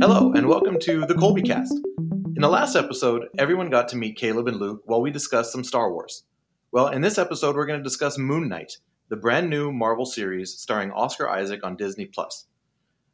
Hello, 0.00 0.32
and 0.32 0.48
welcome 0.48 0.78
to 0.78 1.04
the 1.04 1.14
Colby 1.14 1.42
Cast. 1.42 1.74
In 1.98 2.40
the 2.40 2.48
last 2.48 2.74
episode, 2.74 3.26
everyone 3.36 3.68
got 3.68 3.86
to 3.88 3.98
meet 3.98 4.16
Caleb 4.16 4.48
and 4.48 4.56
Luke 4.56 4.80
while 4.86 5.02
we 5.02 5.10
discussed 5.10 5.52
some 5.52 5.62
Star 5.62 5.92
Wars. 5.92 6.24
Well, 6.72 6.88
in 6.88 7.02
this 7.02 7.18
episode, 7.18 7.54
we're 7.54 7.66
going 7.66 7.80
to 7.80 7.84
discuss 7.84 8.16
Moon 8.16 8.48
Knight, 8.48 8.78
the 9.10 9.16
brand 9.16 9.50
new 9.50 9.70
Marvel 9.70 10.06
series 10.06 10.58
starring 10.58 10.90
Oscar 10.90 11.28
Isaac 11.28 11.62
on 11.62 11.76
Disney 11.76 12.06
Plus. 12.06 12.46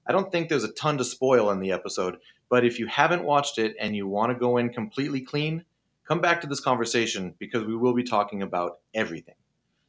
I 0.07 0.13
don't 0.13 0.31
think 0.31 0.49
there's 0.49 0.63
a 0.63 0.73
ton 0.75 0.97
to 0.99 1.05
spoil 1.05 1.51
in 1.51 1.59
the 1.59 1.73
episode, 1.73 2.19
but 2.49 2.65
if 2.65 2.79
you 2.79 2.87
haven't 2.87 3.25
watched 3.25 3.59
it 3.59 3.75
and 3.81 3.97
you 3.97 4.07
want 4.07 4.31
to 4.31 4.39
go 4.39 4.57
in 4.57 4.69
completely 4.69 5.23
clean, 5.23 5.65
come 6.07 6.21
back 6.21 6.41
to 6.43 6.47
this 6.47 6.61
conversation 6.61 7.35
because 7.41 7.65
we 7.65 7.75
will 7.75 7.95
be 7.95 8.05
talking 8.05 8.43
about 8.43 8.79
everything. 8.95 9.35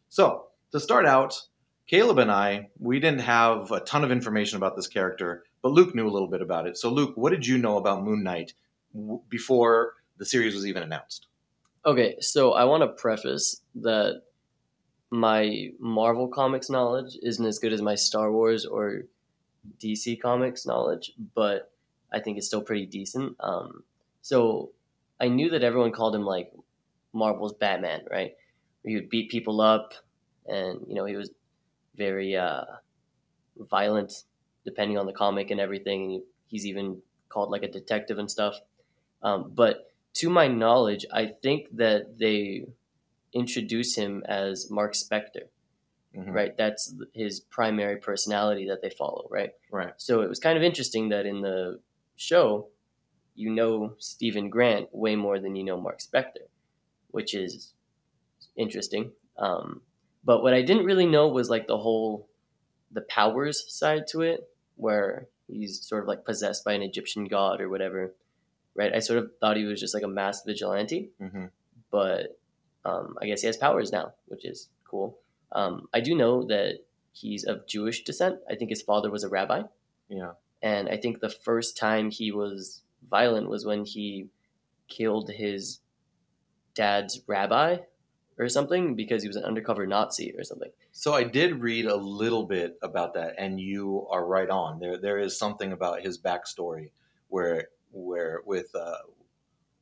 So, 0.10 0.48
to 0.72 0.80
start 0.80 1.06
out, 1.06 1.40
Caleb 1.86 2.18
and 2.18 2.32
I, 2.32 2.70
we 2.80 3.00
didn't 3.00 3.22
have 3.22 3.72
a 3.72 3.82
ton 3.82 4.04
of 4.04 4.12
information 4.12 4.58
about 4.58 4.76
this 4.76 4.88
character, 4.88 5.44
but 5.62 5.72
Luke 5.72 5.96
knew 5.96 6.08
a 6.08 6.12
little 6.12 6.28
bit 6.28 6.42
about 6.42 6.68
it. 6.68 6.78
So, 6.78 6.90
Luke, 6.90 7.14
what 7.16 7.32
did 7.32 7.46
you 7.46 7.58
know 7.58 7.78
about 7.78 8.04
Moon 8.04 8.24
Knight 8.24 8.54
w- 8.94 9.22
before 9.30 9.96
the 10.18 10.26
series 10.26 10.54
was 10.54 10.66
even 10.66 10.84
announced? 10.84 11.28
Okay, 11.86 12.16
so 12.20 12.54
I 12.54 12.66
want 12.66 12.82
to 12.82 12.88
preface 12.88 13.62
that 13.76 14.24
my 15.10 15.70
Marvel 15.80 16.28
Comics 16.28 16.70
knowledge 16.70 17.18
isn't 17.22 17.46
as 17.46 17.60
good 17.60 17.74
as 17.74 17.82
my 17.82 17.96
Star 17.96 18.32
Wars 18.32 18.66
or 18.66 19.04
DC 19.80 20.20
Comics 20.22 20.66
knowledge, 20.66 21.14
but 21.34 21.72
I 22.12 22.20
think 22.20 22.38
it's 22.38 22.48
still 22.48 22.62
pretty 22.62 22.86
decent. 22.86 23.36
Um, 23.40 23.84
so 24.22 24.72
I 25.20 25.28
knew 25.28 25.50
that 25.50 25.64
everyone 25.64 25.92
called 25.92 26.16
him 26.16 26.24
like 26.24 26.52
Marvel's 27.14 27.54
Batman, 27.54 28.02
right? 28.10 28.34
He 28.84 28.96
would 28.96 29.10
beat 29.10 29.30
people 29.30 29.62
up, 29.62 29.94
and 30.46 30.80
you 30.88 30.96
know 30.96 31.06
he 31.06 31.16
was 31.16 31.32
very 31.96 32.36
uh, 32.36 32.64
violent, 33.58 34.24
depending 34.68 34.98
on 34.98 35.06
the 35.08 35.14
comic 35.24 35.50
and 35.50 35.60
everything. 35.60 36.00
And 36.16 36.24
he's 36.52 36.66
even 36.66 37.02
called 37.30 37.50
like 37.50 37.64
a 37.64 37.72
detective 37.80 38.18
and 38.20 38.30
stuff. 38.30 38.56
Um, 39.24 39.52
but 39.56 39.92
to 40.16 40.30
my 40.30 40.48
knowledge, 40.48 41.06
I 41.12 41.24
think 41.42 41.76
that 41.78 42.20
they 42.20 42.66
introduce 43.34 43.96
him 43.96 44.24
as 44.28 44.70
Mark 44.70 44.94
Spector, 44.94 45.46
Mhm. 46.16 46.34
right? 46.34 46.58
That's 46.58 46.94
his 47.14 47.40
primary 47.40 47.98
personality 47.98 48.68
that 48.68 48.82
they 48.82 48.90
follow, 48.90 49.28
right? 49.30 49.52
Right. 49.72 49.94
So 49.98 50.22
it 50.22 50.30
was 50.30 50.40
kind 50.40 50.58
of 50.58 50.64
interesting 50.64 51.10
that 51.10 51.26
in 51.26 51.42
the 51.42 51.80
show, 52.16 52.68
you 53.36 53.50
know 53.52 53.94
Steven 54.00 54.50
Grant 54.50 54.94
way 54.94 55.16
more 55.16 55.40
than 55.40 55.56
you 55.56 55.64
know 55.64 55.80
Mark 55.80 56.00
Spector, 56.00 56.48
which 57.12 57.34
is 57.36 57.74
interesting. 58.56 59.12
Um, 59.38 59.82
but 60.24 60.42
what 60.42 60.54
I 60.56 60.62
didn't 60.64 60.86
really 60.86 61.06
know 61.06 61.28
was 61.28 61.50
like 61.50 61.68
the 61.68 61.78
whole 61.78 62.28
the 62.92 63.02
powers 63.02 63.58
side 63.72 64.08
to 64.08 64.22
it, 64.22 64.50
where 64.78 65.28
he's 65.48 65.82
sort 65.86 66.04
of 66.04 66.08
like 66.08 66.26
possessed 66.26 66.64
by 66.64 66.74
an 66.74 66.82
Egyptian 66.82 67.26
god 67.26 67.62
or 67.62 67.70
whatever, 67.70 68.14
right? 68.76 68.94
I 68.94 69.00
sort 69.00 69.20
of 69.20 69.32
thought 69.40 69.58
he 69.58 69.66
was 69.66 69.80
just 69.80 69.94
like 69.94 70.04
a 70.04 70.08
mass 70.08 70.44
vigilante, 70.44 71.10
hmm 71.20 71.46
but 71.90 72.38
um, 72.86 73.18
I 73.22 73.28
guess 73.28 73.42
he 73.42 73.48
has 73.48 73.58
powers 73.58 73.92
now, 73.92 74.14
which 74.28 74.46
is 74.46 74.70
cool. 74.84 75.18
Um, 75.52 75.88
I 75.94 76.02
do 76.02 76.16
know 76.16 76.44
that 76.48 76.80
he's 77.12 77.44
of 77.44 77.66
Jewish 77.68 78.04
descent. 78.04 78.40
I 78.50 78.56
think 78.56 78.70
his 78.70 78.82
father 78.82 79.10
was 79.10 79.24
a 79.24 79.30
rabbi. 79.30 79.64
Yeah. 80.10 80.32
And 80.62 80.90
I 80.90 80.98
think 80.98 81.20
the 81.20 81.30
first 81.30 81.78
time 81.78 82.12
he 82.12 82.32
was 82.32 82.84
violent 83.10 83.50
was 83.50 83.66
when 83.66 83.86
he 83.86 84.28
killed 84.88 85.30
his 85.32 85.80
dad's 86.76 87.22
rabbi 87.28 87.78
or 88.40 88.50
something 88.50 88.96
because 88.96 89.24
he 89.24 89.28
was 89.28 89.38
an 89.38 89.44
undercover 89.44 89.88
Nazi 89.88 90.34
or 90.38 90.44
something. 90.44 90.70
So 90.92 91.14
I 91.14 91.24
did 91.24 91.62
read 91.62 91.86
a 91.86 91.96
little 91.96 92.46
bit 92.46 92.78
about 92.82 93.14
that, 93.16 93.36
and 93.38 93.60
you 93.60 94.08
are 94.10 94.26
right 94.26 94.50
on. 94.50 94.80
There, 94.80 94.98
there 94.98 95.20
is 95.20 95.38
something 95.38 95.72
about 95.72 96.02
his 96.02 96.20
backstory 96.20 96.92
where, 97.30 97.70
where 97.92 98.42
with, 98.46 98.74
uh, 98.76 98.98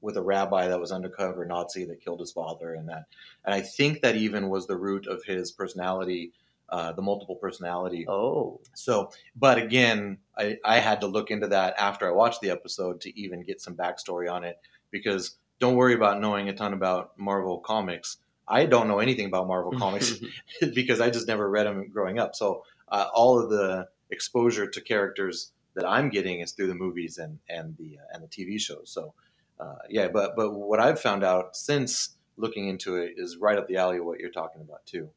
with 0.01 0.17
a 0.17 0.21
rabbi 0.21 0.67
that 0.67 0.79
was 0.79 0.91
undercover 0.91 1.45
Nazi 1.45 1.85
that 1.85 2.01
killed 2.01 2.19
his 2.19 2.31
father, 2.31 2.73
and 2.73 2.87
that, 2.89 3.05
and 3.43 3.53
I 3.53 3.61
think 3.61 4.01
that 4.01 4.15
even 4.15 4.49
was 4.49 4.67
the 4.67 4.77
root 4.77 5.07
of 5.07 5.23
his 5.23 5.51
personality, 5.51 6.31
uh, 6.69 6.91
the 6.93 7.01
multiple 7.01 7.35
personality. 7.35 8.05
Oh, 8.07 8.61
So, 8.73 9.11
but 9.35 9.57
again, 9.57 10.17
I, 10.37 10.57
I 10.63 10.79
had 10.79 11.01
to 11.01 11.07
look 11.07 11.31
into 11.31 11.47
that 11.47 11.75
after 11.77 12.07
I 12.07 12.11
watched 12.11 12.41
the 12.41 12.51
episode 12.51 13.01
to 13.01 13.19
even 13.19 13.43
get 13.43 13.61
some 13.61 13.75
backstory 13.75 14.31
on 14.31 14.43
it 14.43 14.59
because 14.91 15.37
don't 15.59 15.75
worry 15.75 15.93
about 15.93 16.19
knowing 16.19 16.49
a 16.49 16.53
ton 16.53 16.73
about 16.73 17.17
Marvel 17.17 17.59
comics. 17.59 18.17
I 18.47 18.65
don't 18.65 18.87
know 18.87 18.99
anything 18.99 19.27
about 19.27 19.47
Marvel 19.47 19.71
comics 19.77 20.19
because 20.73 21.01
I 21.01 21.09
just 21.09 21.27
never 21.27 21.49
read 21.49 21.65
them 21.65 21.89
growing 21.89 22.19
up. 22.19 22.35
So 22.35 22.63
uh, 22.89 23.07
all 23.13 23.39
of 23.39 23.49
the 23.49 23.87
exposure 24.09 24.69
to 24.69 24.81
characters 24.81 25.51
that 25.75 25.85
I'm 25.85 26.09
getting 26.09 26.39
is 26.39 26.51
through 26.51 26.67
the 26.67 26.75
movies 26.75 27.17
and 27.17 27.39
and 27.49 27.75
the 27.77 27.97
uh, 27.99 28.13
and 28.13 28.23
the 28.23 28.27
TV 28.27 28.59
shows. 28.59 28.91
So 28.91 29.13
uh, 29.59 29.75
yeah, 29.89 30.07
but 30.07 30.35
but 30.35 30.51
what 30.51 30.79
I've 30.79 30.99
found 30.99 31.23
out 31.23 31.55
since 31.55 32.15
looking 32.37 32.67
into 32.67 32.97
it 32.97 33.13
is 33.17 33.37
right 33.37 33.57
up 33.57 33.67
the 33.67 33.77
alley 33.77 33.97
of 33.97 34.05
what 34.05 34.19
you're 34.19 34.31
talking 34.31 34.61
about 34.61 34.85
too. 34.85 35.09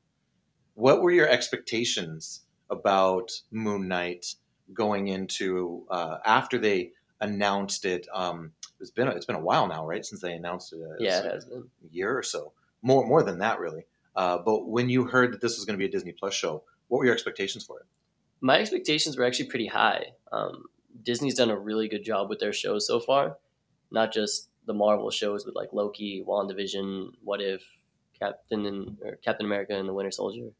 What 0.75 1.03
were 1.03 1.11
your 1.11 1.29
expectations 1.29 2.43
about 2.71 3.33
Moon 3.51 3.89
Knight 3.89 4.35
going 4.73 5.09
into 5.09 5.85
uh, 5.91 6.19
after 6.25 6.59
they 6.59 6.93
announced 7.21 7.85
it? 7.85 8.07
Um, 8.13 8.53
it's 8.81 8.93
been 8.93 9.09
it's 9.09 9.27
been 9.27 9.37
a 9.37 9.41
while 9.41 9.67
now, 9.67 9.85
right, 9.87 10.05
since 10.05 10.21
they 10.21 10.35
announced 10.35 10.73
it. 10.73 10.79
It's 10.79 11.03
yeah, 11.03 11.21
it 11.21 11.35
has 11.35 11.45
been. 11.47 11.65
a 11.85 11.95
year 11.95 12.17
or 12.17 12.23
so, 12.23 12.53
more 12.83 13.07
more 13.07 13.23
than 13.23 13.39
that, 13.39 13.61
really. 13.61 13.85
Uh, 14.15 14.39
but 14.39 14.69
when 14.69 14.89
you 14.89 15.05
heard 15.05 15.33
that 15.33 15.41
this 15.41 15.57
was 15.57 15.65
going 15.65 15.75
to 15.75 15.79
be 15.79 15.87
a 15.87 15.91
Disney 15.91 16.13
Plus 16.13 16.35
show, 16.35 16.65
what 16.89 16.99
were 16.99 17.05
your 17.05 17.15
expectations 17.15 17.65
for 17.65 17.79
it? 17.79 17.87
My 18.41 18.59
expectations 18.59 19.17
were 19.17 19.25
actually 19.25 19.49
pretty 19.49 19.67
high. 19.67 20.07
Um, 20.33 20.65
Disney's 21.03 21.35
done 21.35 21.51
a 21.51 21.59
really 21.59 21.89
good 21.89 22.05
job 22.05 22.29
with 22.29 22.41
their 22.41 22.53
shows 22.53 22.87
so 22.87 23.01
far, 23.01 23.37
not 23.91 24.13
just 24.13 24.49
the 24.67 24.75
Marvel 24.75 25.11
shows 25.11 25.47
with 25.47 25.55
like 25.55 25.73
Loki, 25.73 26.25
WandaVision, 26.27 27.13
What 27.23 27.41
If, 27.41 27.63
Captain 28.19 28.67
and 28.67 28.99
or 29.03 29.17
Captain 29.25 29.47
America 29.47 29.77
and 29.77 29.89
the 29.89 29.93
Winter 29.93 30.11
Soldier. 30.11 30.51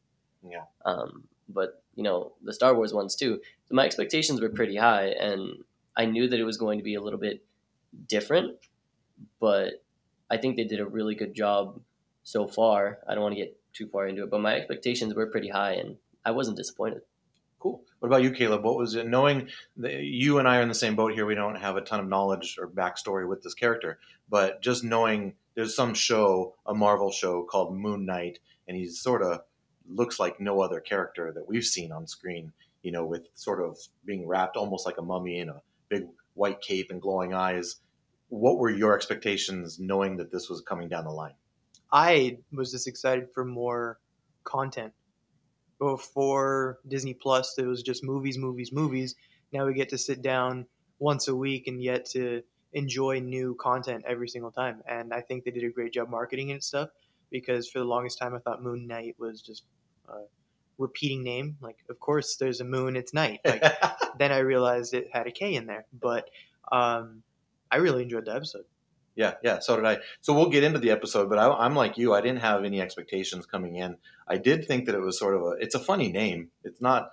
Yeah. 0.47 0.63
Um, 0.85 1.25
but 1.47 1.83
you 1.95 2.03
know 2.03 2.33
the 2.43 2.53
Star 2.53 2.73
Wars 2.75 2.93
ones 2.93 3.15
too. 3.15 3.41
So 3.65 3.75
my 3.75 3.85
expectations 3.85 4.41
were 4.41 4.49
pretty 4.49 4.77
high, 4.77 5.07
and 5.07 5.63
I 5.95 6.05
knew 6.05 6.27
that 6.27 6.39
it 6.39 6.43
was 6.43 6.57
going 6.57 6.79
to 6.79 6.83
be 6.83 6.95
a 6.95 7.01
little 7.01 7.19
bit 7.19 7.43
different. 8.07 8.57
But 9.39 9.83
I 10.29 10.37
think 10.37 10.55
they 10.55 10.63
did 10.63 10.79
a 10.79 10.85
really 10.85 11.15
good 11.15 11.33
job 11.33 11.81
so 12.23 12.47
far. 12.47 12.99
I 13.07 13.13
don't 13.13 13.23
want 13.23 13.35
to 13.35 13.41
get 13.41 13.57
too 13.73 13.87
far 13.87 14.07
into 14.07 14.23
it, 14.23 14.31
but 14.31 14.41
my 14.41 14.55
expectations 14.55 15.13
were 15.13 15.27
pretty 15.27 15.49
high, 15.49 15.73
and 15.73 15.97
I 16.25 16.31
wasn't 16.31 16.57
disappointed. 16.57 17.01
Cool. 17.59 17.83
What 17.99 18.07
about 18.07 18.23
you, 18.23 18.31
Caleb? 18.31 18.63
What 18.63 18.77
was 18.77 18.95
it? 18.95 19.07
Knowing 19.07 19.49
that 19.77 20.01
you 20.01 20.39
and 20.39 20.47
I 20.47 20.57
are 20.57 20.61
in 20.61 20.69
the 20.69 20.73
same 20.73 20.95
boat 20.95 21.13
here, 21.13 21.25
we 21.25 21.35
don't 21.35 21.55
have 21.55 21.75
a 21.75 21.81
ton 21.81 21.99
of 21.99 22.07
knowledge 22.07 22.57
or 22.57 22.67
backstory 22.67 23.27
with 23.27 23.43
this 23.43 23.53
character, 23.53 23.99
but 24.29 24.61
just 24.61 24.83
knowing 24.83 25.33
there's 25.55 25.75
some 25.75 25.93
show, 25.93 26.55
a 26.65 26.73
Marvel 26.73 27.11
show 27.11 27.43
called 27.43 27.75
Moon 27.75 28.05
Knight, 28.05 28.39
and 28.67 28.77
he's 28.77 29.01
sort 29.01 29.21
of 29.21 29.41
looks 29.89 30.19
like 30.19 30.39
no 30.39 30.61
other 30.61 30.79
character 30.79 31.33
that 31.33 31.47
we've 31.49 31.65
seen 31.65 31.91
on 31.91 32.07
screen. 32.07 32.53
You 32.81 32.93
know, 32.93 33.05
with 33.05 33.27
sort 33.33 33.61
of 33.61 33.77
being 34.05 34.25
wrapped 34.25 34.55
almost 34.55 34.85
like 34.85 34.97
a 34.97 35.01
mummy 35.01 35.39
in 35.39 35.49
a 35.49 35.61
big 35.89 36.05
white 36.33 36.61
cape 36.61 36.91
and 36.91 37.01
glowing 37.01 37.33
eyes. 37.33 37.75
What 38.29 38.57
were 38.57 38.69
your 38.69 38.95
expectations 38.95 39.79
knowing 39.79 40.17
that 40.17 40.31
this 40.31 40.49
was 40.49 40.61
coming 40.61 40.87
down 40.87 41.03
the 41.03 41.11
line? 41.11 41.33
I 41.91 42.37
was 42.51 42.71
just 42.71 42.87
excited 42.87 43.29
for 43.33 43.45
more 43.45 43.99
content. 44.43 44.93
Before 45.79 46.79
Disney 46.87 47.13
Plus, 47.13 47.57
it 47.57 47.65
was 47.65 47.81
just 47.81 48.03
movies, 48.03 48.37
movies, 48.37 48.71
movies. 48.71 49.15
Now 49.53 49.65
we 49.65 49.73
get 49.73 49.89
to 49.89 49.97
sit 49.97 50.21
down 50.21 50.65
once 50.99 51.27
a 51.27 51.35
week 51.35 51.67
and 51.67 51.81
yet 51.81 52.05
to 52.11 52.43
enjoy 52.73 53.19
new 53.19 53.55
content 53.55 54.03
every 54.07 54.27
single 54.27 54.51
time. 54.51 54.81
And 54.87 55.13
I 55.13 55.21
think 55.21 55.43
they 55.43 55.51
did 55.51 55.63
a 55.63 55.69
great 55.69 55.93
job 55.93 56.09
marketing 56.09 56.51
and 56.51 56.63
stuff 56.63 56.89
because 57.31 57.69
for 57.69 57.79
the 57.79 57.85
longest 57.85 58.19
time 58.19 58.35
I 58.35 58.39
thought 58.39 58.61
Moon 58.61 58.87
Knight 58.87 59.15
was 59.17 59.41
just 59.41 59.63
a 60.09 60.23
repeating 60.77 61.23
name. 61.23 61.57
Like, 61.61 61.77
of 61.89 61.99
course, 61.99 62.35
there's 62.35 62.61
a 62.61 62.65
moon, 62.65 62.95
it's 62.95 63.13
night. 63.13 63.39
Like, 63.45 63.63
then 64.19 64.31
I 64.31 64.39
realized 64.39 64.93
it 64.93 65.07
had 65.11 65.27
a 65.27 65.31
K 65.31 65.55
in 65.55 65.65
there. 65.65 65.85
But 65.93 66.29
um, 66.71 67.23
I 67.71 67.77
really 67.77 68.03
enjoyed 68.03 68.25
the 68.25 68.35
episode. 68.35 68.65
Yeah, 69.19 69.33
yeah, 69.43 69.59
so 69.59 69.75
did 69.75 69.83
I. 69.83 69.97
So 70.21 70.33
we'll 70.33 70.47
get 70.47 70.63
into 70.63 70.79
the 70.79 70.91
episode, 70.91 71.27
but 71.27 71.37
I, 71.37 71.49
I'm 71.49 71.75
like 71.75 71.97
you. 71.97 72.13
I 72.13 72.21
didn't 72.21 72.39
have 72.39 72.63
any 72.63 72.79
expectations 72.79 73.45
coming 73.45 73.75
in. 73.75 73.97
I 74.29 74.37
did 74.37 74.65
think 74.65 74.85
that 74.85 74.95
it 74.95 75.01
was 75.01 75.19
sort 75.19 75.35
of 75.35 75.41
a. 75.41 75.49
It's 75.59 75.75
a 75.75 75.79
funny 75.79 76.09
name. 76.09 76.51
It's 76.63 76.79
not. 76.79 77.11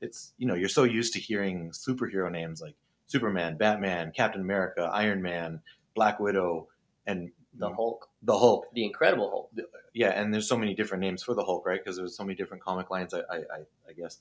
It's 0.00 0.32
you 0.36 0.48
know 0.48 0.54
you're 0.54 0.68
so 0.68 0.82
used 0.82 1.12
to 1.12 1.20
hearing 1.20 1.70
superhero 1.70 2.28
names 2.28 2.60
like 2.60 2.74
Superman, 3.06 3.56
Batman, 3.56 4.10
Captain 4.10 4.40
America, 4.40 4.90
Iron 4.92 5.22
Man, 5.22 5.60
Black 5.94 6.18
Widow, 6.18 6.66
and 7.06 7.30
The 7.56 7.72
Hulk, 7.72 8.08
the 8.20 8.36
Hulk. 8.36 8.66
the 8.74 8.84
Incredible 8.84 9.30
Hulk. 9.30 9.68
Yeah, 9.92 10.10
and 10.10 10.34
there's 10.34 10.48
so 10.48 10.56
many 10.58 10.74
different 10.74 11.02
names 11.02 11.22
for 11.22 11.36
the 11.36 11.44
Hulk, 11.44 11.64
right? 11.64 11.78
Because 11.80 11.96
there's 11.98 12.16
so 12.16 12.24
many 12.24 12.34
different 12.34 12.64
comic 12.64 12.90
lines. 12.90 13.14
I, 13.14 13.20
I, 13.20 13.36
I, 13.36 13.58
I 13.88 13.92
guess. 13.96 14.18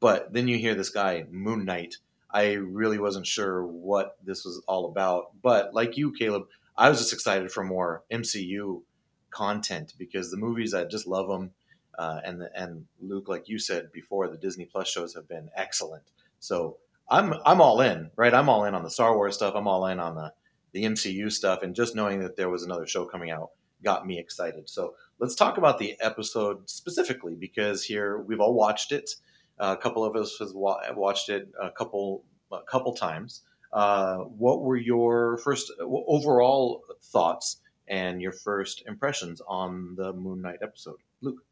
But 0.00 0.32
then 0.32 0.48
you 0.48 0.58
hear 0.58 0.74
this 0.74 0.90
guy 0.90 1.24
Moon 1.30 1.64
Knight. 1.64 1.98
I 2.30 2.52
really 2.52 2.98
wasn't 2.98 3.26
sure 3.26 3.64
what 3.64 4.16
this 4.24 4.44
was 4.44 4.62
all 4.66 4.86
about. 4.86 5.30
But 5.42 5.74
like 5.74 5.96
you, 5.96 6.12
Caleb, 6.12 6.44
I 6.76 6.88
was 6.88 6.98
just 6.98 7.12
excited 7.12 7.50
for 7.50 7.64
more 7.64 8.04
MCU 8.12 8.82
content 9.30 9.94
because 9.98 10.30
the 10.30 10.36
movies 10.36 10.74
I 10.74 10.84
just 10.84 11.06
love 11.06 11.28
them, 11.28 11.52
uh, 11.98 12.20
and 12.24 12.40
the, 12.40 12.50
and 12.54 12.86
Luke, 13.00 13.28
like 13.28 13.48
you 13.48 13.58
said 13.58 13.90
before, 13.92 14.28
the 14.28 14.36
Disney 14.36 14.66
Plus 14.66 14.88
shows 14.88 15.14
have 15.14 15.28
been 15.28 15.50
excellent. 15.56 16.04
So 16.38 16.76
I'm 17.10 17.34
I'm 17.44 17.60
all 17.60 17.80
in, 17.80 18.10
right? 18.16 18.34
I'm 18.34 18.48
all 18.48 18.64
in 18.64 18.74
on 18.74 18.84
the 18.84 18.90
Star 18.90 19.14
Wars 19.16 19.34
stuff. 19.34 19.54
I'm 19.56 19.66
all 19.66 19.86
in 19.86 19.98
on 19.98 20.14
the 20.14 20.32
the 20.72 20.84
MCU 20.84 21.32
stuff, 21.32 21.62
and 21.62 21.74
just 21.74 21.96
knowing 21.96 22.20
that 22.20 22.36
there 22.36 22.50
was 22.50 22.62
another 22.62 22.86
show 22.86 23.04
coming 23.06 23.30
out 23.30 23.50
got 23.82 24.06
me 24.06 24.18
excited. 24.18 24.68
So 24.68 24.94
let's 25.18 25.34
talk 25.34 25.56
about 25.56 25.78
the 25.78 25.96
episode 26.00 26.68
specifically 26.68 27.34
because 27.34 27.84
here 27.84 28.18
we've 28.18 28.40
all 28.40 28.54
watched 28.54 28.92
it. 28.92 29.10
A 29.58 29.76
couple 29.76 30.04
of 30.04 30.16
us 30.16 30.36
has 30.38 30.52
wa- 30.54 30.80
watched 30.94 31.28
it 31.28 31.48
a 31.60 31.70
couple 31.70 32.24
a 32.52 32.60
couple 32.62 32.94
times. 32.94 33.42
Uh, 33.72 34.18
what 34.18 34.62
were 34.62 34.76
your 34.76 35.36
first 35.38 35.70
overall 35.80 36.82
thoughts 37.12 37.60
and 37.86 38.22
your 38.22 38.32
first 38.32 38.82
impressions 38.86 39.42
on 39.46 39.94
the 39.96 40.12
Moon 40.12 40.40
Knight 40.42 40.58
episode, 40.62 40.96
Luke? 41.20 41.42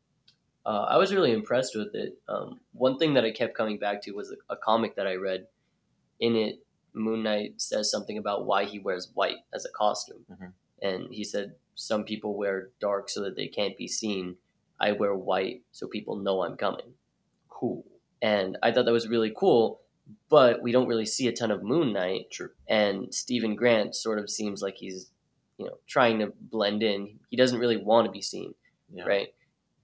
Uh, 0.65 0.87
I 0.89 0.97
was 0.97 1.13
really 1.15 1.33
impressed 1.33 1.77
with 1.77 1.95
it. 1.95 2.19
Um, 2.29 2.61
one 2.73 2.99
thing 2.99 3.15
that 3.15 3.25
I 3.25 3.31
kept 3.31 3.57
coming 3.57 3.79
back 3.79 4.03
to 4.03 4.13
was 4.13 4.33
a, 4.33 4.55
a 4.55 4.57
comic 4.57 4.97
that 4.97 5.07
I 5.07 5.15
read. 5.15 5.47
In 6.19 6.35
it, 6.35 6.61
Moon 6.95 7.23
Knight 7.23 7.61
says 7.61 7.91
something 7.91 8.17
about 8.19 8.47
why 8.47 8.65
he 8.65 8.79
wears 8.79 9.11
white 9.15 9.37
as 9.53 9.65
a 9.67 9.71
costume. 9.77 10.25
Mhm. 10.33 10.53
And 10.83 11.13
he 11.13 11.25
said, 11.25 11.55
Some 11.75 12.05
people 12.05 12.35
wear 12.37 12.71
dark 12.81 13.11
so 13.11 13.23
that 13.23 13.37
they 13.37 13.49
can't 13.49 13.77
be 13.77 13.87
seen. 13.87 14.37
I 14.81 14.93
wear 14.93 15.15
white 15.15 15.63
so 15.73 15.87
people 15.87 16.17
know 16.17 16.43
I'm 16.43 16.57
coming. 16.57 16.95
Cool. 17.49 17.85
And 18.23 18.57
I 18.63 18.73
thought 18.73 18.87
that 18.87 18.93
was 18.93 19.09
really 19.09 19.33
cool, 19.37 19.81
but 20.29 20.63
we 20.63 20.73
don't 20.73 20.89
really 20.89 21.07
see 21.07 21.29
a 21.29 21.33
ton 21.33 21.51
of 21.51 21.63
Moon 21.63 21.93
Knight. 21.93 22.31
True. 22.31 22.51
And 22.69 23.15
Steven 23.15 23.55
Grant 23.57 23.95
sort 23.95 24.19
of 24.19 24.31
seems 24.31 24.63
like 24.63 24.77
he's, 24.77 25.11
you 25.59 25.67
know, 25.67 25.79
trying 25.87 26.19
to 26.21 26.33
blend 26.41 26.83
in. 26.83 27.19
He 27.29 27.37
doesn't 27.37 27.59
really 27.61 27.77
want 27.77 28.07
to 28.07 28.13
be 28.13 28.23
seen, 28.23 28.55
Yeah. 28.93 29.05
right? 29.05 29.29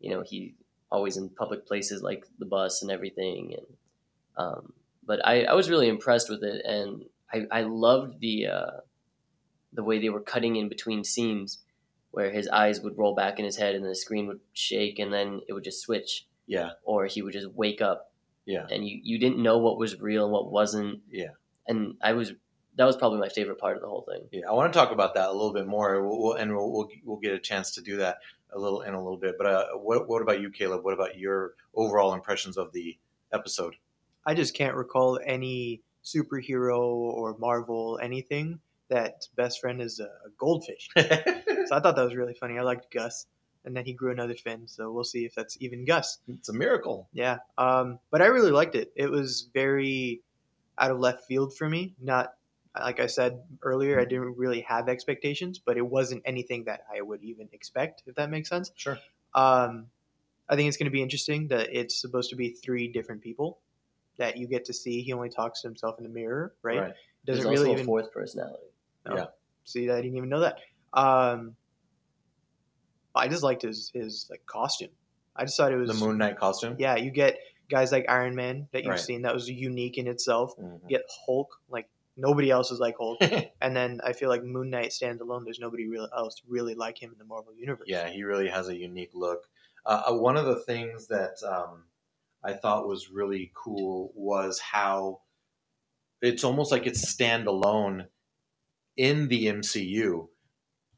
You 0.01 0.11
know, 0.11 0.23
he 0.23 0.55
always 0.91 1.17
in 1.17 1.29
public 1.31 1.67
places 1.67 2.03
like 2.03 2.27
the 2.39 2.47
bus 2.47 2.83
and 2.83 2.91
everything. 2.91 3.55
And 3.57 3.67
um, 4.37 4.73
but 5.07 5.25
I, 5.27 5.45
I 5.45 5.55
was 5.55 5.69
really 5.71 5.89
impressed 5.89 6.31
with 6.31 6.43
it, 6.43 6.65
and 6.65 7.05
I, 7.33 7.47
I 7.51 7.63
loved 7.63 8.21
the 8.21 8.47
uh, 8.47 8.71
the 9.73 9.83
way 9.83 9.99
they 9.99 10.09
were 10.11 10.21
cutting 10.21 10.57
in 10.57 10.69
between 10.69 11.05
scenes, 11.05 11.59
where 12.13 12.31
his 12.31 12.49
eyes 12.49 12.81
would 12.81 12.97
roll 12.99 13.15
back 13.15 13.39
in 13.39 13.45
his 13.45 13.57
head, 13.57 13.75
and 13.75 13.85
the 13.85 13.95
screen 13.95 14.27
would 14.27 14.41
shake, 14.53 14.99
and 14.99 15.13
then 15.13 15.41
it 15.49 15.53
would 15.55 15.65
just 15.65 15.81
switch, 15.83 16.27
Yeah. 16.47 16.71
or 16.85 17.07
he 17.07 17.23
would 17.23 17.33
just 17.33 17.51
wake 17.53 17.81
up, 17.81 18.12
Yeah. 18.45 18.67
and 18.71 18.87
you, 18.87 19.01
you 19.03 19.19
didn't 19.19 19.43
know 19.43 19.59
what 19.59 19.79
was 19.79 20.01
real 20.01 20.25
and 20.25 20.33
what 20.33 20.51
wasn't. 20.51 21.01
Yeah. 21.11 21.31
And 21.67 21.95
I 22.03 22.13
was 22.15 22.33
that 22.77 22.85
was 22.87 22.97
probably 22.97 23.19
my 23.19 23.29
favorite 23.29 23.59
part 23.59 23.77
of 23.77 23.83
the 23.83 23.89
whole 23.89 24.07
thing. 24.11 24.29
Yeah, 24.33 24.49
I 24.49 24.53
want 24.53 24.73
to 24.73 24.79
talk 24.79 24.93
about 24.93 25.15
that 25.15 25.29
a 25.29 25.33
little 25.33 25.53
bit 25.53 25.67
more, 25.67 26.03
we'll, 26.03 26.19
we'll, 26.23 26.33
and 26.35 26.57
we'll, 26.57 26.73
we'll 26.73 26.89
we'll 27.05 27.19
get 27.19 27.33
a 27.35 27.39
chance 27.39 27.73
to 27.73 27.83
do 27.83 27.99
that 27.99 28.19
a 28.53 28.59
little 28.59 28.83
in 28.83 28.95
a 28.95 29.03
little 29.03 29.19
bit. 29.19 29.37
But 29.39 29.47
uh, 29.47 29.67
what 29.75 30.09
what 30.09 30.23
about 30.23 30.41
you, 30.41 30.51
Caleb? 30.51 30.85
What 30.85 30.95
about 30.95 31.19
your 31.19 31.55
overall 31.75 32.15
impressions 32.15 32.57
of 32.57 32.73
the 32.73 32.99
episode? 33.33 33.75
I 34.25 34.35
just 34.35 34.55
can't 34.55 34.75
recall 34.77 35.21
any 35.25 35.83
superhero 36.05 36.81
or 36.81 37.37
Marvel 37.39 37.99
anything 38.03 38.59
that 38.89 39.27
best 39.37 39.61
friend 39.61 39.81
is 39.81 40.01
a 40.01 40.09
goldfish. 40.39 40.89
So 41.67 41.77
I 41.77 41.81
thought 41.81 41.95
that 41.97 42.05
was 42.05 42.17
really 42.17 42.35
funny. 42.35 42.59
I 42.59 42.63
liked 42.63 42.91
Gus, 42.93 43.27
and 43.65 43.77
then 43.77 43.85
he 43.85 43.93
grew 43.93 44.11
another 44.11 44.35
fin. 44.35 44.67
So 44.67 44.91
we'll 44.91 45.05
see 45.05 45.25
if 45.25 45.35
that's 45.35 45.57
even 45.61 45.85
Gus. 45.85 46.19
it's 46.29 46.49
a 46.49 46.53
miracle. 46.53 47.09
Yeah, 47.13 47.39
um, 47.59 47.99
but 48.11 48.23
I 48.23 48.27
really 48.27 48.51
liked 48.51 48.75
it. 48.75 48.93
It 48.97 49.11
was 49.11 49.49
very 49.55 50.23
out 50.79 50.91
of 50.91 50.99
left 50.99 51.27
field 51.27 51.55
for 51.55 51.69
me. 51.69 51.95
Not 52.01 52.35
like 52.79 53.01
I 53.01 53.07
said 53.07 53.43
earlier, 53.63 54.01
I 54.01 54.05
didn't 54.05 54.37
really 54.37 54.63
have 54.63 54.89
expectations, 54.89 55.61
but 55.65 55.77
it 55.77 55.87
wasn't 55.87 56.23
anything 56.25 56.65
that 56.65 56.85
I 56.95 57.03
would 57.03 57.23
even 57.23 57.49
expect. 57.53 58.03
If 58.07 58.15
that 58.17 58.31
makes 58.31 58.49
sense. 58.49 58.73
Sure. 58.75 58.99
Um, 59.35 59.87
I 60.49 60.57
think 60.57 60.69
it's 60.69 60.77
going 60.77 60.87
to 60.87 60.93
be 60.93 61.03
interesting 61.03 61.49
that 61.49 61.69
it's 61.73 62.01
supposed 62.01 62.31
to 62.31 62.37
be 62.37 62.51
three 62.51 62.89
different 62.89 63.23
people 63.23 63.59
that 64.19 64.37
you 64.37 64.47
get 64.47 64.67
to 64.67 64.73
see. 64.73 65.03
He 65.03 65.13
only 65.13 65.31
talks 65.31 65.63
to 65.63 65.69
himself 65.69 65.99
in 65.99 66.05
the 66.05 66.11
mirror, 66.11 66.55
right? 66.63 66.81
Right. 66.81 66.93
Doesn't 67.25 67.45
There's 67.45 67.59
really 67.59 67.71
also 67.71 67.73
even 67.73 67.83
a 67.83 67.87
fourth 67.87 68.13
personality. 68.13 68.65
Yeah. 69.09 69.27
see. 69.65 69.91
I 69.91 69.97
didn't 69.97 70.17
even 70.17 70.29
know 70.29 70.41
that. 70.41 70.59
Um, 70.93 71.57
I 73.15 73.29
just 73.29 73.43
liked 73.43 73.63
his 73.63 73.91
his 73.95 74.27
like 74.31 74.45
costume. 74.47 74.91
I 75.37 75.45
just 75.45 75.57
thought 75.57 75.73
it 75.73 75.77
was 75.77 75.89
The 75.99 76.05
Moon 76.07 76.19
Knight 76.19 76.39
costume. 76.39 76.77
yeah, 76.79 76.97
you 76.97 77.11
get 77.11 77.39
guys 77.71 77.91
like 77.93 78.05
Iron 78.09 78.35
Man 78.35 78.69
that 78.73 78.83
you've 78.85 78.91
Right. 78.91 79.01
seen 79.01 79.23
that 79.23 79.33
was 79.35 79.49
unique 79.49 79.97
in 79.97 80.07
itself. 80.07 80.55
Mhm. 80.59 80.83
You 80.83 80.89
get 80.89 81.03
Hulk, 81.27 81.61
like 81.71 81.89
nobody 82.17 82.51
else 82.51 82.71
is 82.71 82.79
like 82.81 82.97
Hulk. 82.99 83.19
and 83.63 83.75
then 83.75 84.01
I 84.05 84.13
feel 84.13 84.29
like 84.29 84.43
Moon 84.43 84.69
Knight 84.71 84.93
stands 84.93 85.23
alone. 85.23 85.45
There's 85.45 85.59
nobody 85.59 85.87
real 85.89 86.07
else 86.15 86.43
really 86.47 86.75
like 86.75 87.03
him 87.03 87.13
in 87.13 87.19
the 87.19 87.25
Marvel 87.25 87.55
universe. 87.55 87.87
Yeah, 87.89 88.09
he 88.11 88.25
really 88.25 88.49
has 88.49 88.69
a 88.69 88.77
unique 88.77 89.13
look. 89.15 89.49
Uh, 89.87 90.03
uh, 90.11 90.15
one 90.15 90.37
of 90.37 90.45
the 90.47 90.61
things 90.61 91.07
that 91.09 91.43
um, 91.43 91.85
I 92.45 92.53
thought 92.53 92.87
was 92.87 93.11
really 93.11 93.51
cool 93.55 94.13
was 94.15 94.59
how 94.61 95.23
it's 96.21 96.45
almost 96.45 96.71
like 96.71 96.87
it's 96.87 97.05
standalone 97.15 98.07
in 98.97 99.29
the 99.29 99.47
MCU. 99.47 100.29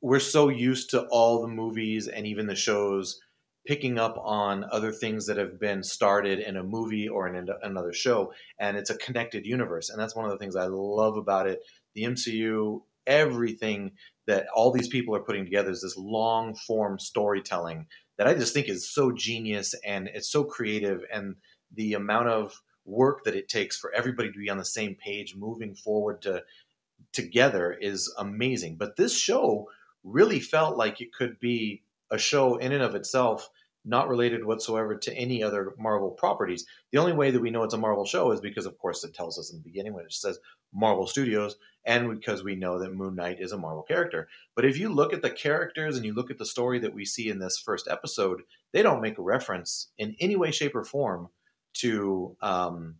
We're 0.05 0.21
so 0.21 0.51
used 0.51 0.91
to 0.91 1.07
all 1.07 1.41
the 1.41 1.49
movies 1.49 2.09
and 2.09 2.27
even 2.27 2.47
the 2.47 2.55
shows 2.55 3.19
picking 3.67 3.99
up 3.99 4.19
on 4.23 4.67
other 4.71 4.93
things 4.93 5.25
that 5.25 5.39
have 5.39 5.59
been 5.59 5.83
started 5.83 6.41
in 6.41 6.59
a 6.59 6.63
movie 6.63 7.09
or 7.09 7.27
in 7.27 7.49
another 7.63 7.95
show, 7.95 8.31
and 8.61 8.77
it's 8.77 8.91
a 8.91 8.99
connected 8.99 9.47
universe. 9.47 9.89
And 9.89 9.99
that's 9.99 10.15
one 10.15 10.27
of 10.27 10.31
the 10.31 10.37
things 10.37 10.57
I 10.57 10.67
love 10.67 11.17
about 11.17 11.47
it. 11.47 11.61
The 11.95 12.03
MCU, 12.03 12.83
everything 13.07 13.93
that 14.27 14.45
all 14.55 14.71
these 14.71 14.89
people 14.89 15.17
are 15.17 15.25
putting 15.25 15.47
together 15.47 15.71
is 15.71 15.81
this 15.81 15.97
long 15.97 16.55
form 16.55 16.99
storytelling 16.99 17.87
that 18.19 18.27
I 18.27 18.35
just 18.35 18.53
think 18.53 18.69
is 18.69 18.93
so 18.93 19.11
genius 19.11 19.75
and 19.87 20.09
it's 20.09 20.31
so 20.31 20.45
creative 20.45 21.01
and 21.11 21.35
the 21.73 21.95
amount 21.95 22.29
of 22.29 22.53
work 22.85 23.25
that 23.25 23.37
it 23.37 23.49
takes 23.49 23.79
for 23.79 23.91
everybody 23.95 24.31
to 24.31 24.39
be 24.39 24.51
on 24.51 24.59
the 24.59 24.67
same 24.67 24.97
page 24.97 25.35
moving 25.35 25.75
forward 25.75 26.21
to 26.21 26.43
together 27.15 27.73
is 27.73 28.13
amazing. 28.19 28.77
But 28.77 28.97
this 28.97 29.19
show 29.19 29.67
really 30.05 30.41
felt 30.41 30.77
like 30.77 31.01
it 31.01 31.13
could 31.13 31.41
be 31.41 31.83
a 32.11 32.19
show 32.19 32.57
in 32.57 32.73
and 32.73 32.83
of 32.83 32.95
itself, 32.95 33.49
not 33.85 34.09
related 34.09 34.45
whatsoever 34.45 34.97
to 34.97 35.15
any 35.15 35.43
other 35.43 35.75
Marvel 35.79 36.11
properties. 36.11 36.65
The 36.93 36.99
only 36.99 37.13
way 37.13 37.31
that 37.31 37.41
we 37.41 37.51
know 37.51 37.65
it's 37.65 37.75
a 37.75 37.79
Marvel 37.79 38.05
show 38.05 38.31
is 38.31 38.41
because, 38.41 38.67
of 38.67 38.79
course, 38.79 39.05
it 39.05 39.15
tells 39.15 39.39
us 39.39 39.51
in 39.51 39.59
the 39.59 39.65
beginning 39.65 39.95
when 39.95 40.05
it 40.05 40.13
says 40.13 40.39
Marvel 40.73 41.07
Studios, 41.07 41.57
and 41.85 42.11
because 42.11 42.43
we 42.43 42.57
know 42.57 42.79
that 42.79 42.95
Moon 42.95 43.15
Knight 43.15 43.41
is 43.41 43.53
a 43.53 43.59
Marvel 43.59 43.83
character. 43.83 44.29
But 44.55 44.65
if 44.65 44.79
you 44.79 44.89
look 44.89 45.13
at 45.13 45.23
the 45.23 45.31
characters 45.31 45.97
and 45.97 46.05
you 46.05 46.15
look 46.15 46.31
at 46.31 46.39
the 46.39 46.47
story 46.47 46.79
that 46.81 46.95
we 46.95 47.05
see 47.05 47.29
in 47.29 47.39
this 47.39 47.59
first 47.59 47.89
episode, 47.89 48.43
they 48.73 48.83
don't 48.83 49.03
make 49.03 49.19
a 49.19 49.23
reference 49.23 49.89
in 49.99 50.17
any 50.21 50.37
way, 50.37 50.51
shape, 50.51 50.75
or 50.75 50.85
form 50.85 51.29
to 51.75 52.37
um, 52.41 52.97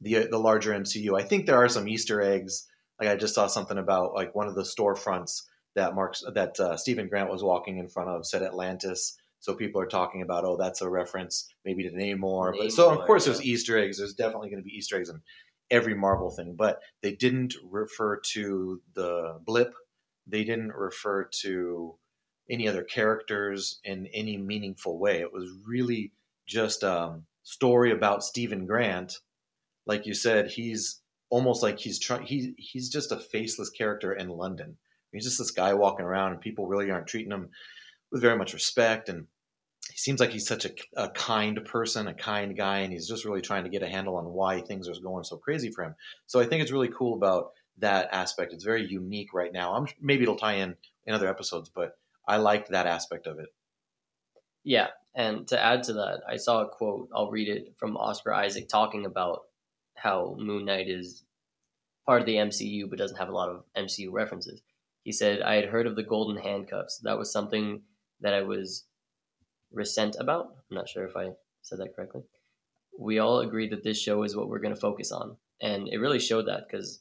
the 0.00 0.26
the 0.30 0.38
larger 0.38 0.72
MCU. 0.72 1.18
I 1.18 1.24
think 1.24 1.46
there 1.46 1.62
are 1.62 1.68
some 1.68 1.88
Easter 1.88 2.20
eggs. 2.20 2.66
Like 3.00 3.08
I 3.08 3.16
just 3.16 3.34
saw 3.34 3.46
something 3.46 3.78
about 3.78 4.14
like 4.14 4.34
one 4.34 4.48
of 4.48 4.54
the 4.54 4.62
storefronts 4.62 5.42
that 5.76 5.94
Mark's 5.94 6.24
that 6.34 6.58
uh, 6.58 6.76
Steven 6.76 7.08
Grant 7.08 7.30
was 7.30 7.44
walking 7.44 7.78
in 7.78 7.88
front 7.88 8.08
of 8.08 8.26
said 8.26 8.42
Atlantis. 8.42 9.16
So 9.38 9.54
people 9.54 9.80
are 9.80 9.86
talking 9.86 10.22
about, 10.22 10.44
oh, 10.44 10.56
that's 10.56 10.80
a 10.80 10.88
reference 10.88 11.46
maybe 11.64 11.84
to 11.84 11.90
Namor. 11.90 12.54
But 12.58 12.72
so 12.72 12.90
of 12.90 12.98
Namor, 12.98 13.06
course 13.06 13.26
there's. 13.26 13.44
Easter 13.44 13.78
eggs. 13.78 13.98
There's 13.98 14.14
definitely 14.14 14.48
going 14.48 14.62
to 14.62 14.68
be 14.68 14.76
Easter 14.76 14.96
eggs 14.96 15.10
in 15.10 15.20
every 15.70 15.94
Marvel 15.94 16.30
thing, 16.30 16.56
but 16.56 16.80
they 17.02 17.14
didn't 17.14 17.54
refer 17.62 18.18
to 18.32 18.80
the 18.94 19.38
blip. 19.44 19.74
They 20.26 20.42
didn't 20.42 20.72
refer 20.72 21.28
to 21.42 21.94
any 22.50 22.66
other 22.66 22.82
characters 22.82 23.80
in 23.84 24.06
any 24.14 24.36
meaningful 24.36 24.98
way. 24.98 25.20
It 25.20 25.32
was 25.32 25.50
really 25.66 26.12
just 26.46 26.82
a 26.82 27.20
story 27.42 27.92
about 27.92 28.24
Steven 28.24 28.66
Grant. 28.66 29.18
Like 29.84 30.06
you 30.06 30.14
said, 30.14 30.50
he's 30.50 31.00
almost 31.28 31.62
like 31.62 31.78
he's 31.78 31.98
trying. 31.98 32.24
He 32.24 32.54
he's 32.56 32.88
just 32.88 33.12
a 33.12 33.16
faceless 33.16 33.70
character 33.70 34.12
in 34.12 34.28
London. 34.30 34.78
He's 35.16 35.24
just 35.24 35.38
this 35.38 35.50
guy 35.50 35.74
walking 35.74 36.04
around, 36.04 36.32
and 36.32 36.40
people 36.40 36.66
really 36.66 36.90
aren't 36.90 37.06
treating 37.06 37.32
him 37.32 37.50
with 38.10 38.22
very 38.22 38.36
much 38.36 38.54
respect. 38.54 39.08
And 39.08 39.26
he 39.90 39.98
seems 39.98 40.20
like 40.20 40.30
he's 40.30 40.46
such 40.46 40.64
a, 40.64 40.70
a 40.96 41.10
kind 41.10 41.64
person, 41.64 42.08
a 42.08 42.14
kind 42.14 42.56
guy, 42.56 42.80
and 42.80 42.92
he's 42.92 43.08
just 43.08 43.24
really 43.24 43.42
trying 43.42 43.64
to 43.64 43.70
get 43.70 43.82
a 43.82 43.88
handle 43.88 44.16
on 44.16 44.26
why 44.26 44.60
things 44.60 44.88
are 44.88 45.00
going 45.00 45.24
so 45.24 45.36
crazy 45.36 45.70
for 45.70 45.84
him. 45.84 45.94
So 46.26 46.40
I 46.40 46.46
think 46.46 46.62
it's 46.62 46.72
really 46.72 46.90
cool 46.96 47.14
about 47.14 47.52
that 47.78 48.08
aspect. 48.12 48.52
It's 48.52 48.64
very 48.64 48.86
unique 48.86 49.34
right 49.34 49.52
now. 49.52 49.74
I'm 49.74 49.86
maybe 50.00 50.22
it'll 50.22 50.36
tie 50.36 50.54
in 50.54 50.76
in 51.04 51.14
other 51.14 51.28
episodes, 51.28 51.70
but 51.74 51.96
I 52.26 52.38
liked 52.38 52.70
that 52.70 52.86
aspect 52.86 53.26
of 53.26 53.38
it. 53.38 53.48
Yeah, 54.64 54.88
and 55.14 55.46
to 55.48 55.62
add 55.62 55.84
to 55.84 55.92
that, 55.94 56.20
I 56.28 56.36
saw 56.36 56.62
a 56.62 56.68
quote. 56.68 57.08
I'll 57.14 57.30
read 57.30 57.48
it 57.48 57.74
from 57.78 57.96
Oscar 57.96 58.34
Isaac 58.34 58.68
talking 58.68 59.06
about 59.06 59.42
how 59.94 60.36
Moon 60.38 60.64
Knight 60.64 60.88
is 60.88 61.24
part 62.04 62.20
of 62.20 62.26
the 62.26 62.34
MCU 62.34 62.88
but 62.88 62.98
doesn't 62.98 63.16
have 63.16 63.28
a 63.28 63.32
lot 63.32 63.48
of 63.48 63.64
MCU 63.76 64.08
references. 64.10 64.62
He 65.06 65.12
said, 65.12 65.40
"I 65.40 65.54
had 65.54 65.66
heard 65.66 65.86
of 65.86 65.94
the 65.94 66.02
golden 66.02 66.36
handcuffs. 66.42 66.98
That 67.04 67.16
was 67.16 67.30
something 67.30 67.82
that 68.22 68.34
I 68.34 68.42
was 68.42 68.86
resent 69.70 70.16
about. 70.18 70.46
I'm 70.68 70.76
not 70.76 70.88
sure 70.88 71.06
if 71.06 71.16
I 71.16 71.28
said 71.62 71.78
that 71.78 71.94
correctly. 71.94 72.24
We 72.98 73.20
all 73.20 73.38
agreed 73.38 73.70
that 73.70 73.84
this 73.84 74.00
show 74.02 74.24
is 74.24 74.34
what 74.34 74.48
we're 74.48 74.58
going 74.58 74.74
to 74.74 74.80
focus 74.80 75.12
on, 75.12 75.36
and 75.62 75.86
it 75.86 75.98
really 75.98 76.18
showed 76.18 76.48
that 76.48 76.66
because." 76.66 77.00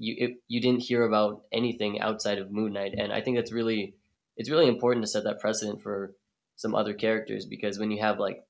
You, 0.00 0.14
it, 0.16 0.30
you 0.46 0.60
didn't 0.60 0.84
hear 0.84 1.02
about 1.02 1.42
anything 1.50 2.00
outside 2.00 2.38
of 2.38 2.52
Moon 2.52 2.74
Knight, 2.74 2.94
and 2.96 3.12
I 3.12 3.20
think 3.20 3.36
that's 3.36 3.50
really 3.50 3.96
it's 4.36 4.48
really 4.48 4.68
important 4.68 5.04
to 5.04 5.10
set 5.10 5.24
that 5.24 5.40
precedent 5.40 5.82
for 5.82 6.14
some 6.54 6.76
other 6.76 6.94
characters 6.94 7.44
because 7.44 7.80
when 7.80 7.90
you 7.90 8.00
have 8.00 8.20
like 8.20 8.44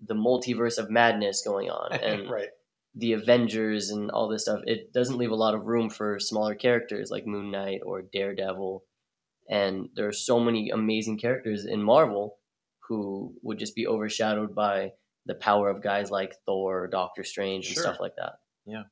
the 0.00 0.14
multiverse 0.14 0.78
of 0.78 0.88
madness 0.88 1.42
going 1.44 1.68
on 1.68 1.92
and 2.10 2.30
right. 2.30 2.50
The 2.94 3.12
Avengers 3.12 3.90
and 3.90 4.10
all 4.10 4.28
this 4.28 4.42
stuff, 4.42 4.60
it 4.66 4.92
doesn't 4.92 5.18
leave 5.18 5.30
a 5.30 5.36
lot 5.36 5.54
of 5.54 5.66
room 5.66 5.90
for 5.90 6.18
smaller 6.18 6.54
characters 6.54 7.10
like 7.10 7.26
Moon 7.26 7.50
Knight 7.50 7.80
or 7.84 8.02
Daredevil. 8.02 8.84
And 9.48 9.88
there 9.94 10.08
are 10.08 10.12
so 10.12 10.40
many 10.40 10.70
amazing 10.70 11.18
characters 11.18 11.64
in 11.64 11.82
Marvel 11.82 12.38
who 12.88 13.34
would 13.42 13.58
just 13.58 13.74
be 13.76 13.86
overshadowed 13.86 14.54
by 14.54 14.92
the 15.26 15.34
power 15.34 15.68
of 15.68 15.82
guys 15.82 16.10
like 16.10 16.34
Thor, 16.46 16.88
Doctor 16.88 17.24
Strange, 17.24 17.68
and 17.68 17.76
stuff 17.76 18.00
like 18.00 18.16
that. 18.16 18.34
Yeah, 18.66 18.84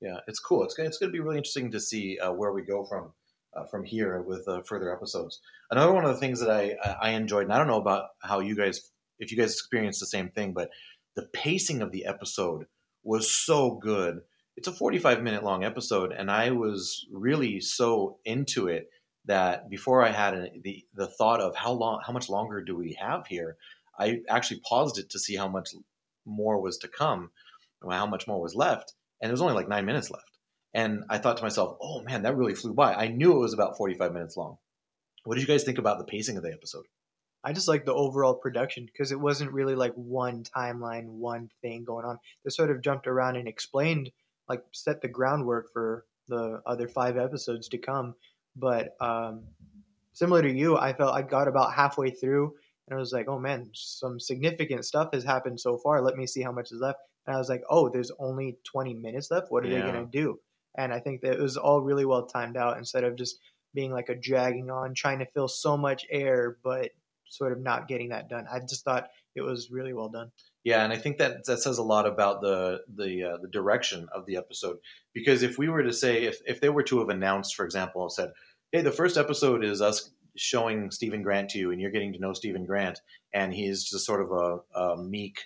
yeah, 0.00 0.18
it's 0.28 0.38
cool. 0.38 0.64
It's 0.64 0.74
gonna, 0.74 0.88
it's 0.88 0.98
going 0.98 1.10
to 1.10 1.12
be 1.12 1.20
really 1.20 1.38
interesting 1.38 1.70
to 1.72 1.80
see 1.80 2.18
uh, 2.18 2.32
where 2.32 2.52
we 2.52 2.62
go 2.62 2.84
from 2.84 3.12
uh, 3.54 3.64
from 3.66 3.84
here 3.84 4.22
with 4.22 4.46
uh, 4.46 4.62
further 4.62 4.94
episodes. 4.94 5.40
Another 5.70 5.92
one 5.92 6.04
of 6.04 6.14
the 6.14 6.20
things 6.20 6.40
that 6.40 6.50
I 6.50 6.76
I 7.00 7.10
enjoyed, 7.10 7.44
and 7.44 7.52
I 7.52 7.58
don't 7.58 7.66
know 7.66 7.80
about 7.80 8.10
how 8.20 8.40
you 8.40 8.54
guys 8.54 8.90
if 9.18 9.30
you 9.30 9.38
guys 9.38 9.52
experienced 9.52 10.00
the 10.00 10.06
same 10.06 10.28
thing, 10.30 10.52
but 10.52 10.70
the 11.16 11.26
pacing 11.32 11.82
of 11.82 11.92
the 11.92 12.06
episode 12.06 12.66
was 13.02 13.30
so 13.30 13.72
good. 13.72 14.20
It's 14.56 14.68
a 14.68 14.72
45 14.72 15.22
minute 15.22 15.44
long 15.44 15.64
episode, 15.64 16.12
and 16.12 16.30
I 16.30 16.50
was 16.50 17.06
really 17.10 17.60
so 17.60 18.18
into 18.24 18.68
it 18.68 18.88
that 19.24 19.70
before 19.70 20.02
I 20.02 20.10
had 20.10 20.34
a, 20.34 20.50
the 20.62 20.84
the 20.94 21.06
thought 21.06 21.40
of 21.40 21.56
how 21.56 21.72
long, 21.72 22.00
how 22.04 22.12
much 22.12 22.28
longer 22.28 22.62
do 22.62 22.76
we 22.76 22.96
have 23.00 23.26
here, 23.26 23.56
I 23.98 24.20
actually 24.28 24.60
paused 24.68 24.98
it 24.98 25.10
to 25.10 25.18
see 25.18 25.36
how 25.36 25.48
much 25.48 25.70
more 26.26 26.60
was 26.60 26.78
to 26.78 26.88
come, 26.88 27.30
how 27.88 28.06
much 28.06 28.26
more 28.26 28.40
was 28.40 28.54
left, 28.54 28.92
and 29.20 29.28
there 29.28 29.32
was 29.32 29.42
only 29.42 29.54
like 29.54 29.68
nine 29.68 29.86
minutes 29.86 30.10
left. 30.10 30.38
And 30.74 31.04
I 31.08 31.18
thought 31.18 31.38
to 31.38 31.42
myself, 31.42 31.76
"Oh 31.80 32.02
man, 32.02 32.22
that 32.22 32.36
really 32.36 32.54
flew 32.54 32.74
by." 32.74 32.94
I 32.94 33.08
knew 33.08 33.32
it 33.32 33.40
was 33.40 33.54
about 33.54 33.76
45 33.76 34.12
minutes 34.12 34.36
long. 34.36 34.58
What 35.24 35.36
did 35.36 35.42
you 35.42 35.48
guys 35.48 35.64
think 35.64 35.78
about 35.78 35.98
the 35.98 36.04
pacing 36.04 36.36
of 36.36 36.42
the 36.42 36.52
episode? 36.52 36.86
I 37.44 37.52
just 37.52 37.68
like 37.68 37.84
the 37.84 37.94
overall 37.94 38.34
production 38.34 38.86
because 38.86 39.12
it 39.12 39.20
wasn't 39.20 39.52
really 39.52 39.74
like 39.74 39.92
one 39.94 40.44
timeline, 40.44 41.06
one 41.06 41.50
thing 41.60 41.84
going 41.84 42.04
on. 42.04 42.18
They 42.44 42.50
sort 42.50 42.70
of 42.70 42.82
jumped 42.82 43.06
around 43.06 43.36
and 43.36 43.48
explained, 43.48 44.10
like, 44.48 44.62
set 44.72 45.00
the 45.00 45.08
groundwork 45.08 45.72
for 45.72 46.06
the 46.28 46.62
other 46.66 46.88
five 46.88 47.16
episodes 47.16 47.68
to 47.68 47.78
come. 47.78 48.14
But 48.54 48.96
um, 49.00 49.42
similar 50.12 50.42
to 50.42 50.52
you, 50.52 50.76
I 50.76 50.92
felt 50.92 51.14
I 51.14 51.22
got 51.22 51.48
about 51.48 51.74
halfway 51.74 52.10
through 52.10 52.54
and 52.86 52.96
I 52.96 53.00
was 53.00 53.12
like, 53.12 53.28
oh 53.28 53.38
man, 53.38 53.70
some 53.72 54.20
significant 54.20 54.84
stuff 54.84 55.10
has 55.12 55.24
happened 55.24 55.60
so 55.60 55.78
far. 55.78 56.00
Let 56.02 56.16
me 56.16 56.26
see 56.26 56.42
how 56.42 56.52
much 56.52 56.72
is 56.72 56.80
left. 56.80 56.98
And 57.26 57.34
I 57.34 57.38
was 57.38 57.48
like, 57.48 57.62
oh, 57.70 57.88
there's 57.88 58.10
only 58.18 58.58
20 58.64 58.94
minutes 58.94 59.30
left. 59.30 59.50
What 59.50 59.64
are 59.64 59.70
they 59.70 59.80
going 59.80 59.94
to 59.94 60.10
do? 60.10 60.40
And 60.76 60.92
I 60.92 60.98
think 60.98 61.20
that 61.20 61.34
it 61.34 61.40
was 61.40 61.56
all 61.56 61.80
really 61.80 62.04
well 62.04 62.26
timed 62.26 62.56
out 62.56 62.78
instead 62.78 63.04
of 63.04 63.16
just 63.16 63.38
being 63.74 63.92
like 63.92 64.08
a 64.08 64.14
dragging 64.14 64.70
on, 64.70 64.94
trying 64.94 65.20
to 65.20 65.26
fill 65.26 65.48
so 65.48 65.76
much 65.76 66.06
air, 66.10 66.58
but 66.64 66.90
sort 67.32 67.52
of 67.52 67.60
not 67.60 67.88
getting 67.88 68.10
that 68.10 68.28
done. 68.28 68.46
I 68.50 68.60
just 68.60 68.84
thought 68.84 69.08
it 69.34 69.40
was 69.40 69.70
really 69.70 69.92
well 69.92 70.08
done. 70.08 70.30
Yeah, 70.64 70.84
and 70.84 70.92
I 70.92 70.96
think 70.96 71.18
that 71.18 71.44
that 71.46 71.60
says 71.60 71.78
a 71.78 71.82
lot 71.82 72.06
about 72.06 72.40
the 72.40 72.82
the 72.94 73.24
uh, 73.24 73.36
the 73.38 73.48
direction 73.48 74.08
of 74.14 74.26
the 74.26 74.36
episode. 74.36 74.78
Because 75.12 75.42
if 75.42 75.58
we 75.58 75.68
were 75.68 75.82
to 75.82 75.92
say, 75.92 76.24
if 76.24 76.40
if 76.46 76.60
they 76.60 76.68
were 76.68 76.84
to 76.84 77.00
have 77.00 77.08
announced, 77.08 77.56
for 77.56 77.64
example, 77.64 78.02
and 78.02 78.12
said, 78.12 78.32
"Hey, 78.70 78.82
the 78.82 78.92
first 78.92 79.16
episode 79.16 79.64
is 79.64 79.82
us 79.82 80.10
showing 80.36 80.90
Steven 80.90 81.22
Grant 81.22 81.50
to 81.50 81.58
you, 81.58 81.72
and 81.72 81.80
you're 81.80 81.90
getting 81.90 82.12
to 82.12 82.20
know 82.20 82.32
Steven 82.32 82.64
Grant, 82.64 83.00
and 83.34 83.52
he's 83.52 83.84
just 83.84 84.06
sort 84.06 84.20
of 84.22 84.30
a, 84.30 84.78
a 84.78 84.96
meek 85.02 85.40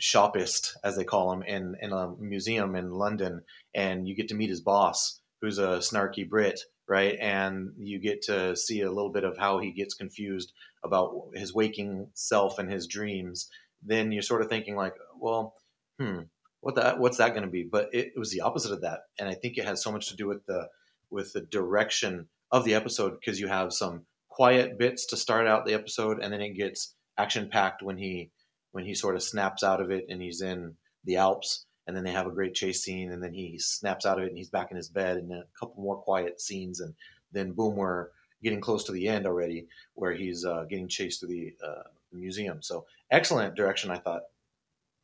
shopist, 0.00 0.72
as 0.82 0.96
they 0.96 1.04
call 1.04 1.32
him, 1.32 1.42
in 1.42 1.76
in 1.82 1.92
a 1.92 2.14
museum 2.18 2.76
in 2.76 2.92
London, 2.92 3.42
and 3.74 4.08
you 4.08 4.14
get 4.14 4.28
to 4.28 4.34
meet 4.34 4.48
his 4.50 4.60
boss, 4.62 5.20
who's 5.42 5.58
a 5.58 5.78
snarky 5.78 6.26
Brit." 6.28 6.60
Right, 6.88 7.18
and 7.20 7.72
you 7.78 7.98
get 7.98 8.22
to 8.22 8.54
see 8.54 8.82
a 8.82 8.92
little 8.92 9.10
bit 9.10 9.24
of 9.24 9.36
how 9.36 9.58
he 9.58 9.72
gets 9.72 9.94
confused 9.94 10.52
about 10.84 11.30
his 11.34 11.52
waking 11.52 12.10
self 12.14 12.60
and 12.60 12.70
his 12.70 12.86
dreams, 12.86 13.50
then 13.82 14.12
you're 14.12 14.22
sort 14.22 14.42
of 14.42 14.48
thinking 14.48 14.76
like, 14.76 14.94
well, 15.18 15.54
hmm, 15.98 16.20
what 16.60 16.76
that 16.76 16.98
what's 16.98 17.18
that 17.18 17.30
going 17.30 17.42
to 17.42 17.50
be? 17.50 17.64
But 17.64 17.90
it, 17.92 18.12
it 18.14 18.18
was 18.18 18.30
the 18.30 18.42
opposite 18.42 18.72
of 18.72 18.82
that, 18.82 19.00
and 19.18 19.28
I 19.28 19.34
think 19.34 19.58
it 19.58 19.64
has 19.64 19.82
so 19.82 19.90
much 19.90 20.08
to 20.08 20.16
do 20.16 20.28
with 20.28 20.46
the 20.46 20.68
with 21.10 21.32
the 21.32 21.40
direction 21.40 22.28
of 22.52 22.64
the 22.64 22.74
episode 22.74 23.18
because 23.18 23.40
you 23.40 23.48
have 23.48 23.72
some 23.72 24.06
quiet 24.28 24.78
bits 24.78 25.06
to 25.06 25.16
start 25.16 25.46
out 25.46 25.66
the 25.66 25.74
episode, 25.74 26.20
and 26.20 26.32
then 26.32 26.40
it 26.40 26.54
gets 26.54 26.94
action 27.18 27.48
packed 27.50 27.82
when 27.82 27.98
he 27.98 28.30
when 28.72 28.84
he 28.84 28.94
sort 28.94 29.16
of 29.16 29.22
snaps 29.22 29.62
out 29.62 29.80
of 29.80 29.90
it 29.90 30.06
and 30.08 30.20
he's 30.20 30.42
in 30.42 30.74
the 31.04 31.16
Alps, 31.16 31.65
and 31.86 31.96
then 31.96 32.04
they 32.04 32.12
have 32.12 32.26
a 32.26 32.32
great 32.32 32.54
chase 32.54 32.82
scene, 32.82 33.12
and 33.12 33.22
then 33.22 33.32
he 33.32 33.58
snaps 33.58 34.06
out 34.06 34.18
of 34.18 34.24
it 34.24 34.28
and 34.28 34.38
he's 34.38 34.50
back 34.50 34.70
in 34.70 34.76
his 34.76 34.88
bed, 34.88 35.16
and 35.16 35.32
a 35.32 35.44
couple 35.58 35.82
more 35.82 35.96
quiet 35.96 36.40
scenes, 36.40 36.80
and 36.80 36.94
then 37.32 37.52
boom, 37.52 37.76
we're 37.76 38.08
getting 38.42 38.60
close 38.60 38.84
to 38.84 38.92
the 38.92 39.08
end 39.08 39.26
already, 39.26 39.66
where 39.94 40.12
he's 40.12 40.44
uh, 40.44 40.64
getting 40.68 40.88
chased 40.88 41.20
through 41.20 41.28
the 41.28 41.54
uh, 41.64 41.82
museum. 42.12 42.62
So 42.62 42.86
excellent 43.10 43.54
direction, 43.54 43.90
I 43.90 43.98
thought. 43.98 44.22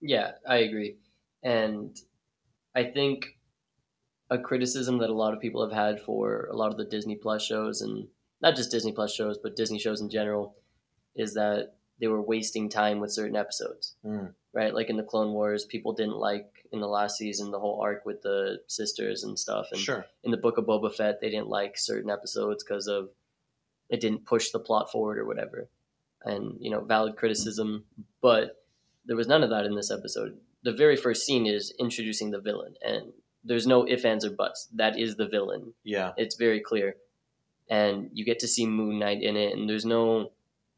Yeah, 0.01 0.33
I 0.47 0.57
agree. 0.59 0.97
And 1.43 1.99
I 2.75 2.85
think 2.85 3.37
a 4.31 4.39
criticism 4.39 4.99
that 4.99 5.11
a 5.11 5.15
lot 5.15 5.35
of 5.35 5.41
people 5.41 5.63
have 5.63 5.77
had 5.77 6.01
for 6.01 6.49
a 6.51 6.57
lot 6.57 6.71
of 6.71 6.79
the 6.79 6.85
Disney 6.85 7.17
Plus 7.17 7.43
shows, 7.45 7.83
and 7.83 8.09
not 8.41 8.57
just 8.57 8.71
Disney 8.71 8.93
Plus 8.93 9.15
shows, 9.15 9.39
but 9.39 9.57
Disney 9.57 9.79
shows 9.79 10.01
in 10.01 10.11
general, 10.11 10.57
is 11.15 11.35
that 11.35 11.75
they 12.03 12.09
were 12.09 12.21
wasting 12.21 12.69
time 12.69 12.99
with 12.99 13.13
certain 13.13 13.37
episodes. 13.37 13.95
Mm. 14.05 14.35
Right? 14.53 14.75
Like 14.75 14.91
in 14.91 14.97
the 14.97 15.05
Clone 15.05 15.33
Wars, 15.33 15.65
people 15.65 15.93
didn't 15.93 16.17
like 16.17 16.67
in 16.73 16.81
the 16.81 16.89
last 16.89 17.17
season 17.17 17.53
the 17.53 17.61
whole 17.61 17.81
arc 17.81 18.05
with 18.05 18.23
the 18.23 18.61
sisters 18.67 19.23
and 19.23 19.39
stuff. 19.39 19.69
And 19.71 19.81
Sure. 19.81 20.05
in 20.25 20.33
the 20.33 20.37
Book 20.37 20.59
of 20.59 20.65
Boba 20.65 20.93
Fett, 20.93 21.21
they 21.21 21.31
didn't 21.31 21.47
like 21.49 21.79
certain 21.79 22.11
episodes 22.11 22.65
because 22.65 22.89
of 22.89 23.11
it 23.89 24.01
didn't 24.01 24.27
push 24.27 24.51
the 24.51 24.59
plot 24.59 24.91
forward 24.91 25.17
or 25.17 25.25
whatever. 25.25 25.69
And, 26.25 26.57
you 26.59 26.73
know, 26.73 26.81
valid 26.81 27.15
criticism. 27.15 27.85
But 28.21 28.65
there 29.07 29.17
was 29.17 29.29
none 29.29 29.45
of 29.45 29.51
that 29.51 29.65
in 29.65 29.77
this 29.77 29.93
episode. 29.93 30.39
The 30.65 30.73
very 30.73 30.97
first 30.97 31.25
scene 31.25 31.47
is 31.47 31.73
introducing 31.79 32.33
the 32.33 32.41
villain, 32.41 32.75
and 32.85 33.13
there's 33.45 33.67
no 33.67 33.87
ifs, 33.87 34.05
ands, 34.05 34.25
or 34.25 34.31
buts. 34.31 34.69
That 34.75 34.99
is 34.99 35.15
the 35.15 35.29
villain. 35.29 35.75
Yeah. 35.85 36.15
It's 36.17 36.35
very 36.35 36.59
clear. 36.59 36.97
And 37.71 38.11
you 38.13 38.25
get 38.25 38.41
to 38.41 38.49
see 38.49 38.67
Moon 38.67 38.99
Knight 38.99 39.23
in 39.23 39.37
it, 39.37 39.57
and 39.57 39.69
there's 39.69 39.87
no 39.87 40.33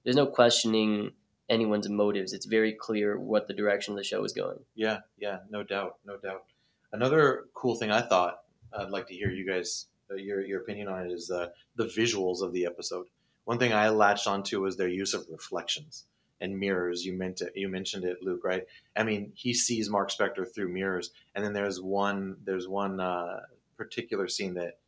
there's 0.05 0.17
no 0.17 0.27
questioning 0.27 1.13
anyone's 1.49 1.89
motives. 1.89 2.33
It's 2.33 2.47
very 2.47 2.73
clear 2.73 3.19
what 3.19 3.49
the 3.49 3.55
direction 3.55 3.93
of 3.93 3.99
the 3.99 4.05
show 4.05 4.25
is 4.25 4.33
going. 4.33 4.59
Yeah. 4.75 5.01
Yeah. 5.19 5.39
No 5.51 5.63
doubt. 5.63 5.97
No 6.05 6.17
doubt. 6.17 6.45
Another 6.93 7.45
cool 7.55 7.75
thing 7.75 7.91
I 7.91 8.03
thought 8.03 8.41
I'd 8.73 8.91
like 8.91 9.09
to 9.09 9.15
hear 9.15 9.31
you 9.31 9.47
guys 9.47 9.87
uh, 10.11 10.17
your 10.17 10.41
your 10.45 10.61
opinion 10.61 10.89
on 10.89 11.07
it 11.07 11.13
is 11.13 11.31
uh, 11.31 11.49
the 11.77 11.87
visuals 11.87 12.43
of 12.43 12.53
the 12.53 12.67
episode. 12.67 13.07
One 13.45 13.59
thing 13.59 13.73
I 13.73 13.89
latched 13.91 14.27
onto 14.27 14.63
was 14.63 14.77
their 14.77 14.89
use 14.89 15.15
of 15.15 15.27
reflections 15.31 16.07
and 16.41 16.59
mirrors. 16.59 17.05
You 17.05 17.13
meant 17.15 17.41
it, 17.41 17.53
you 17.55 17.69
mentioned 17.69 18.05
it, 18.05 18.23
Luke, 18.23 18.43
right? 18.45 18.65
I 18.97 19.03
mean, 19.03 19.33
he 19.35 19.55
sees 19.55 19.91
Mark 19.91 20.11
Spector 20.11 20.47
through 20.53 20.69
mirrors, 20.69 21.11
and 21.35 21.45
then 21.45 21.53
there's 21.53 21.81
one 21.81 22.37
there's 22.45 22.69
one 22.69 23.01
uh, 23.01 23.41
particular 23.77 24.29
scene 24.29 24.55
that 24.55 24.79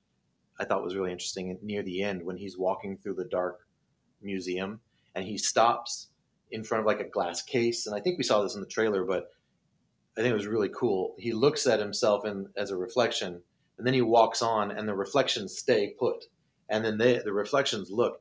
I 0.59 0.65
thought 0.65 0.85
was 0.85 0.97
really 0.97 1.13
interesting 1.13 1.59
near 1.63 1.83
the 1.83 2.03
end 2.03 2.23
when 2.23 2.37
he's 2.37 2.57
walking 2.59 2.97
through 2.97 3.15
the 3.15 3.25
dark 3.25 3.61
museum 4.23 4.81
and 5.17 5.25
he 5.25 5.39
stops 5.39 6.11
in 6.53 6.63
front 6.63 6.83
of 6.83 6.87
like 6.87 7.01
a 7.01 7.09
glass 7.09 7.43
case, 7.43 7.87
and 7.87 7.97
I 7.97 8.01
think 8.01 8.19
we 8.19 8.25
saw 8.25 8.43
this 8.43 8.55
in 8.55 8.61
the 8.61 8.67
trailer, 8.67 9.05
but 9.05 9.31
I 10.17 10.21
think 10.21 10.31
it 10.31 10.37
was 10.37 10.47
really 10.47 10.69
cool. 10.69 11.17
He 11.19 11.33
looks 11.33 11.67
at 11.67 11.81
himself 11.81 12.25
in 12.25 12.49
as 12.57 12.71
a 12.71 12.77
reflection, 12.77 13.43
and 13.79 13.87
then 13.87 13.95
he 13.95 14.03
walks 14.03 14.43
on, 14.43 14.71
and 14.71 14.87
the 14.87 14.95
reflections 14.95 15.57
stay 15.57 15.95
put, 15.99 16.27
and 16.69 16.85
then 16.85 16.99
they, 16.99 17.19
the 17.19 17.33
reflections 17.33 17.91
look. 17.91 18.21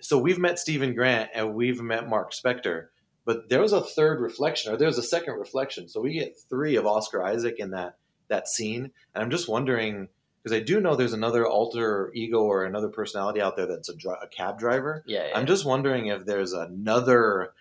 So 0.00 0.18
we've 0.18 0.38
met 0.38 0.58
Steven 0.58 0.94
Grant 0.94 1.30
and 1.32 1.54
we've 1.54 1.80
met 1.80 2.08
Mark 2.08 2.32
Spector, 2.32 2.86
but 3.24 3.48
there 3.48 3.60
was 3.60 3.72
a 3.72 3.80
third 3.80 4.20
reflection, 4.20 4.72
or 4.72 4.76
there 4.76 4.88
was 4.88 4.98
a 4.98 5.02
second 5.02 5.34
reflection. 5.34 5.88
So 5.88 6.00
we 6.00 6.14
get 6.14 6.34
three 6.48 6.74
of 6.76 6.86
Oscar 6.86 7.22
Isaac 7.22 7.56
in 7.58 7.70
that 7.70 7.96
that 8.28 8.48
scene, 8.48 8.90
and 9.14 9.22
I'm 9.22 9.30
just 9.30 9.48
wondering 9.48 10.08
because 10.42 10.56
I 10.56 10.60
do 10.60 10.80
know 10.80 10.96
there's 10.96 11.12
another 11.12 11.46
alter 11.46 12.10
ego 12.14 12.42
or 12.42 12.64
another 12.64 12.88
personality 12.88 13.40
out 13.40 13.56
there 13.56 13.66
that's 13.66 13.88
a, 13.88 13.94
dri- 13.94 14.16
a 14.20 14.26
cab 14.26 14.58
driver. 14.58 15.04
Yeah, 15.06 15.28
yeah. 15.28 15.38
I'm 15.38 15.46
just 15.46 15.64
wondering 15.64 16.06
if 16.06 16.24
there's 16.24 16.52
another 16.52 17.52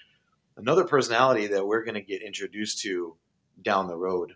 another 0.58 0.84
personality 0.86 1.48
that 1.48 1.66
we're 1.66 1.84
going 1.84 1.96
to 1.96 2.02
get 2.02 2.22
introduced 2.22 2.82
to 2.82 3.16
down 3.62 3.88
the 3.88 3.96
road. 3.96 4.34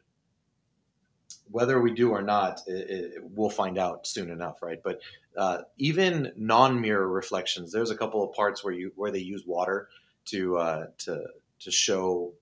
Whether 1.49 1.79
we 1.79 1.93
do 1.93 2.11
or 2.11 2.21
not, 2.21 2.61
it, 2.67 2.89
it, 2.89 3.11
we'll 3.21 3.49
find 3.49 3.77
out 3.77 4.07
soon 4.07 4.29
enough, 4.31 4.61
right? 4.61 4.81
But 4.83 5.01
uh, 5.37 5.59
even 5.77 6.31
non-mirror 6.37 7.07
reflections, 7.07 7.71
there's 7.71 7.91
a 7.91 7.97
couple 7.97 8.23
of 8.23 8.33
parts 8.33 8.63
where 8.63 8.73
you 8.73 8.91
where 8.95 9.11
they 9.11 9.19
use 9.19 9.43
water 9.45 9.89
to 10.25 10.57
uh, 10.57 10.85
to 10.99 11.25
to 11.61 11.71
show 11.71 12.33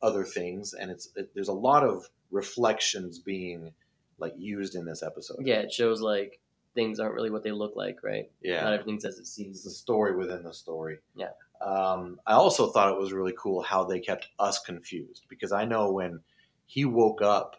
other 0.00 0.24
things, 0.24 0.72
and 0.74 0.90
it's 0.90 1.10
it, 1.14 1.34
there's 1.34 1.48
a 1.48 1.52
lot 1.52 1.84
of 1.84 2.08
reflections 2.30 3.18
being 3.18 3.72
like 4.18 4.34
used 4.36 4.74
in 4.74 4.84
this 4.84 5.02
episode. 5.02 5.38
yeah, 5.40 5.56
it 5.56 5.72
shows 5.72 6.00
like 6.00 6.40
things 6.74 7.00
aren't 7.00 7.14
really 7.14 7.30
what 7.30 7.42
they 7.42 7.52
look 7.52 7.76
like, 7.76 8.02
right? 8.02 8.30
yeah. 8.42 8.62
Not 8.62 8.72
everything's 8.72 9.04
as 9.04 9.18
it 9.18 9.22
it's 9.22 9.64
the 9.64 9.70
story 9.70 10.14
within 10.16 10.42
the 10.42 10.54
story. 10.54 10.98
Yeah. 11.14 11.30
Um, 11.60 12.18
I 12.26 12.32
also 12.32 12.70
thought 12.70 12.92
it 12.92 12.98
was 12.98 13.12
really 13.12 13.34
cool 13.38 13.62
how 13.62 13.84
they 13.84 14.00
kept 14.00 14.28
us 14.38 14.58
confused 14.58 15.26
because 15.28 15.52
I 15.52 15.64
know 15.64 15.92
when 15.92 16.20
he 16.66 16.84
woke 16.84 17.22
up 17.22 17.56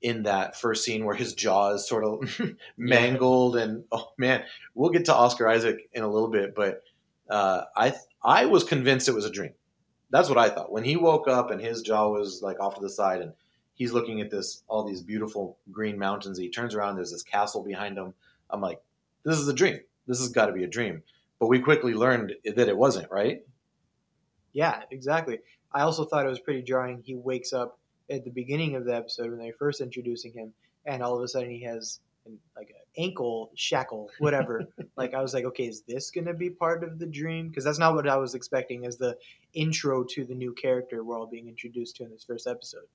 in 0.00 0.22
that 0.24 0.56
first 0.56 0.84
scene 0.84 1.04
where 1.04 1.14
his 1.14 1.34
jaw 1.34 1.70
is 1.70 1.88
sort 1.88 2.04
of 2.04 2.40
mangled 2.76 3.56
and 3.56 3.84
oh 3.92 4.12
man, 4.18 4.44
we'll 4.74 4.90
get 4.90 5.06
to 5.06 5.14
Oscar 5.14 5.48
Isaac 5.48 5.88
in 5.92 6.02
a 6.02 6.10
little 6.10 6.28
bit, 6.28 6.54
but 6.54 6.82
uh, 7.28 7.62
I 7.76 7.94
I 8.22 8.46
was 8.46 8.64
convinced 8.64 9.08
it 9.08 9.14
was 9.14 9.24
a 9.24 9.30
dream. 9.30 9.54
That's 10.10 10.28
what 10.28 10.38
I 10.38 10.48
thought 10.48 10.72
when 10.72 10.84
he 10.84 10.96
woke 10.96 11.26
up 11.28 11.50
and 11.50 11.60
his 11.60 11.82
jaw 11.82 12.08
was 12.08 12.40
like 12.42 12.60
off 12.60 12.76
to 12.76 12.80
the 12.80 12.90
side 12.90 13.20
and 13.20 13.32
he's 13.74 13.92
looking 13.92 14.20
at 14.20 14.30
this 14.30 14.62
all 14.68 14.84
these 14.84 15.02
beautiful 15.02 15.58
green 15.70 15.98
mountains. 15.98 16.38
He 16.38 16.48
turns 16.48 16.74
around. 16.74 16.96
There's 16.96 17.12
this 17.12 17.22
castle 17.22 17.62
behind 17.62 17.98
him. 17.98 18.14
I'm 18.50 18.60
like, 18.60 18.80
this 19.24 19.38
is 19.38 19.48
a 19.48 19.54
dream. 19.54 19.80
This 20.06 20.20
has 20.20 20.28
got 20.30 20.46
to 20.46 20.52
be 20.52 20.64
a 20.64 20.68
dream. 20.68 21.02
But 21.38 21.48
we 21.48 21.60
quickly 21.60 21.94
learned 21.94 22.32
that 22.44 22.68
it 22.68 22.76
wasn't. 22.76 23.10
Right? 23.10 23.44
Yeah, 24.52 24.82
exactly. 24.90 25.40
I 25.72 25.82
also 25.82 26.04
thought 26.04 26.24
it 26.24 26.30
was 26.30 26.40
pretty 26.40 26.62
jarring. 26.62 27.02
He 27.04 27.16
wakes 27.16 27.52
up 27.52 27.78
at 28.08 28.24
the 28.24 28.30
beginning 28.30 28.76
of 28.76 28.84
the 28.84 28.94
episode 28.94 29.30
when 29.30 29.38
they're 29.38 29.52
first 29.58 29.80
introducing 29.80 30.32
him, 30.32 30.52
and 30.86 31.02
all 31.02 31.16
of 31.16 31.22
a 31.22 31.28
sudden 31.28 31.50
he 31.50 31.62
has 31.62 32.00
an, 32.26 32.38
like 32.56 32.70
an 32.70 33.02
ankle 33.02 33.50
shackle, 33.56 34.10
whatever. 34.18 34.64
like 34.96 35.14
I 35.14 35.20
was 35.20 35.34
like, 35.34 35.44
okay, 35.44 35.66
is 35.66 35.82
this 35.82 36.12
gonna 36.12 36.34
be 36.34 36.50
part 36.50 36.84
of 36.84 37.00
the 37.00 37.06
dream? 37.06 37.48
Because 37.48 37.64
that's 37.64 37.78
not 37.78 37.94
what 37.94 38.08
I 38.08 38.16
was 38.16 38.34
expecting 38.34 38.86
as 38.86 38.96
the 38.96 39.16
intro 39.54 40.04
to 40.10 40.24
the 40.24 40.34
new 40.34 40.52
character 40.52 41.02
we're 41.02 41.18
all 41.18 41.26
being 41.26 41.48
introduced 41.48 41.96
to 41.96 42.04
in 42.04 42.10
this 42.10 42.24
first 42.24 42.46
episode. 42.46 42.86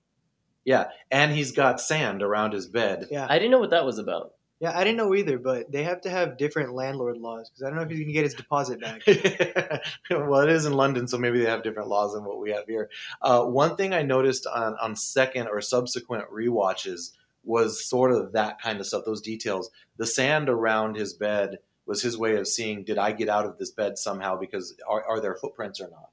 Yeah. 0.66 0.86
And 1.10 1.32
he's 1.32 1.52
got 1.52 1.82
sand 1.82 2.22
around 2.22 2.54
his 2.54 2.68
bed. 2.68 3.08
Yeah, 3.10 3.26
I 3.30 3.40
didn't 3.40 3.52
know 3.52 3.60
what 3.60 3.72
that 3.72 3.86
was 3.86 3.98
about. 3.98 4.34
yeah, 4.60 4.78
I 4.78 4.84
didn't 4.84 4.98
know 4.98 5.16
either, 5.16 5.40
but 5.40 5.72
they 5.72 5.84
have 5.84 6.02
to 6.02 6.10
have 6.10 6.38
different 6.38 6.74
landlord 6.74 7.18
laws 7.18 7.50
because 7.50 7.64
I 7.64 7.68
don't 7.70 7.78
know 7.78 7.84
if 7.84 7.90
he's 7.90 8.02
gonna 8.02 8.12
get 8.14 8.26
his 8.26 8.34
deposit 8.34 8.82
back. 8.82 9.02
well, 10.12 10.42
it 10.42 10.50
is 10.50 10.66
in 10.66 10.74
London, 10.74 11.08
so 11.08 11.18
maybe 11.18 11.40
they 11.40 11.50
have 11.50 11.64
different 11.64 11.88
laws 11.88 12.14
than 12.14 12.26
what 12.26 12.40
we 12.40 12.52
have 12.52 12.66
here. 12.68 12.90
Uh, 13.22 13.44
one 13.46 13.78
thing 13.78 13.94
I 13.94 14.02
noticed 14.02 14.46
on, 14.48 14.76
on 14.82 14.96
second 14.96 15.48
or 15.48 15.62
subsequent 15.62 16.26
rewatches 16.30 17.12
was 17.46 17.86
sort 17.88 18.12
of 18.12 18.34
that 18.34 18.62
kind 18.62 18.80
of 18.80 18.86
stuff, 18.86 19.06
those 19.06 19.22
details. 19.22 19.72
The 19.98 20.06
sand 20.06 20.50
around 20.50 20.98
his 20.98 21.14
bed 21.14 21.60
was 21.86 22.02
his 22.02 22.18
way 22.18 22.36
of 22.36 22.48
seeing, 22.48 22.84
did 22.84 22.98
I 22.98 23.14
get 23.14 23.30
out 23.30 23.46
of 23.46 23.58
this 23.58 23.72
bed 23.72 23.98
somehow? 23.98 24.38
Because 24.38 24.76
are, 24.88 25.04
are 25.04 25.22
there 25.22 25.36
footprints 25.36 25.80
or 25.80 25.90
not? 25.90 26.10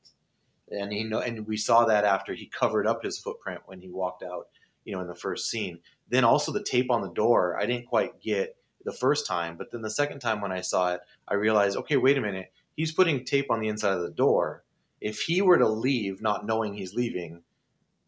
And 0.70 0.92
he 0.92 1.04
know, 1.04 1.20
and 1.20 1.46
we 1.46 1.56
saw 1.56 1.84
that 1.86 2.04
after 2.04 2.34
he 2.34 2.46
covered 2.46 2.86
up 2.86 3.04
his 3.04 3.18
footprint 3.18 3.60
when 3.66 3.80
he 3.80 3.88
walked 3.88 4.22
out, 4.22 4.48
you 4.84 4.94
know, 4.94 5.00
in 5.00 5.06
the 5.06 5.14
first 5.14 5.50
scene. 5.50 5.80
Then 6.08 6.24
also 6.24 6.52
the 6.52 6.62
tape 6.62 6.90
on 6.90 7.02
the 7.02 7.12
door, 7.12 7.58
I 7.60 7.66
didn't 7.66 7.86
quite 7.86 8.20
get 8.20 8.56
the 8.84 8.92
first 8.92 9.26
time, 9.26 9.56
but 9.56 9.70
then 9.70 9.82
the 9.82 9.90
second 9.90 10.20
time 10.20 10.40
when 10.40 10.52
I 10.52 10.60
saw 10.60 10.94
it, 10.94 11.00
I 11.26 11.34
realized, 11.34 11.76
okay, 11.76 11.96
wait 11.96 12.18
a 12.18 12.20
minute, 12.20 12.52
he's 12.76 12.92
putting 12.92 13.24
tape 13.24 13.50
on 13.50 13.60
the 13.60 13.68
inside 13.68 13.94
of 13.94 14.02
the 14.02 14.10
door. 14.10 14.64
If 15.00 15.20
he 15.20 15.42
were 15.42 15.58
to 15.58 15.68
leave, 15.68 16.22
not 16.22 16.46
knowing 16.46 16.74
he's 16.74 16.94
leaving, 16.94 17.42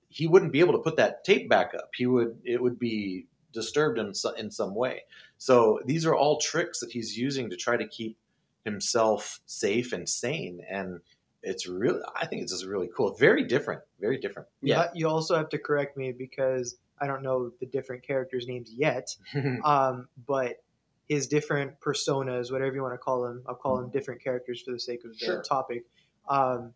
he 0.08 0.26
wouldn't 0.26 0.52
be 0.52 0.60
able 0.60 0.72
to 0.72 0.78
put 0.78 0.96
that 0.96 1.24
tape 1.24 1.48
back 1.48 1.74
up. 1.74 1.90
He 1.94 2.06
would 2.06 2.38
it 2.44 2.62
would 2.62 2.78
be 2.78 3.26
disturbed 3.52 3.98
in 3.98 4.12
in 4.38 4.50
some 4.50 4.74
way. 4.74 5.02
So 5.36 5.80
these 5.84 6.06
are 6.06 6.14
all 6.14 6.38
tricks 6.38 6.80
that 6.80 6.92
he's 6.92 7.16
using 7.16 7.50
to 7.50 7.56
try 7.56 7.76
to 7.76 7.86
keep 7.86 8.16
himself 8.64 9.40
safe 9.46 9.92
and 9.92 10.08
sane 10.08 10.60
and 10.68 11.00
it's 11.48 11.66
really 11.66 12.00
I 12.14 12.26
think 12.26 12.42
it's 12.42 12.52
just 12.52 12.66
really 12.66 12.88
cool. 12.94 13.14
Very 13.14 13.44
different, 13.44 13.82
very 14.00 14.18
different. 14.18 14.48
Yeah. 14.60 14.88
You 14.94 15.08
also 15.08 15.36
have 15.36 15.48
to 15.50 15.58
correct 15.58 15.96
me 15.96 16.12
because 16.12 16.76
I 17.00 17.06
don't 17.06 17.22
know 17.22 17.50
the 17.60 17.66
different 17.66 18.02
characters' 18.02 18.46
names 18.46 18.70
yet. 18.72 19.14
um, 19.64 20.08
but 20.26 20.62
his 21.08 21.26
different 21.26 21.80
personas, 21.80 22.52
whatever 22.52 22.74
you 22.74 22.82
want 22.82 22.94
to 22.94 22.98
call 22.98 23.22
them, 23.22 23.42
I'll 23.48 23.54
call 23.54 23.76
them 23.78 23.90
different 23.90 24.22
characters 24.22 24.60
for 24.62 24.72
the 24.72 24.80
sake 24.80 25.04
of 25.04 25.12
the 25.12 25.18
Sure. 25.24 25.42
topic. 25.42 25.84
Um, 26.28 26.74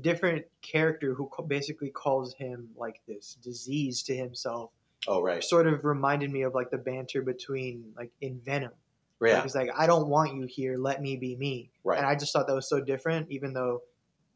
different 0.00 0.44
character 0.62 1.14
who 1.14 1.28
basically 1.46 1.90
calls 1.90 2.34
him 2.34 2.68
like 2.76 3.00
this 3.08 3.38
disease 3.42 4.02
to 4.02 4.14
himself 4.14 4.70
oh 5.08 5.22
right. 5.22 5.42
sort 5.42 5.66
of 5.66 5.84
reminded 5.86 6.30
me 6.30 6.42
of 6.42 6.54
like 6.54 6.70
the 6.70 6.76
banter 6.78 7.22
between 7.22 7.92
like 7.96 8.10
in 8.20 8.38
Venom. 8.44 8.72
Like, 9.20 9.30
Yeah. 9.30 9.42
he's 9.42 9.54
like, 9.54 9.70
I 9.76 9.86
don't 9.86 10.08
want 10.08 10.34
you 10.36 10.44
here. 10.46 10.76
Let 10.76 11.00
me 11.00 11.16
be 11.16 11.34
me. 11.36 11.70
Right. 11.82 11.96
And 11.98 12.06
I 12.06 12.14
just 12.14 12.32
thought 12.32 12.46
that 12.46 12.54
was 12.54 12.68
so 12.68 12.80
different, 12.80 13.30
even 13.30 13.54
though, 13.54 13.82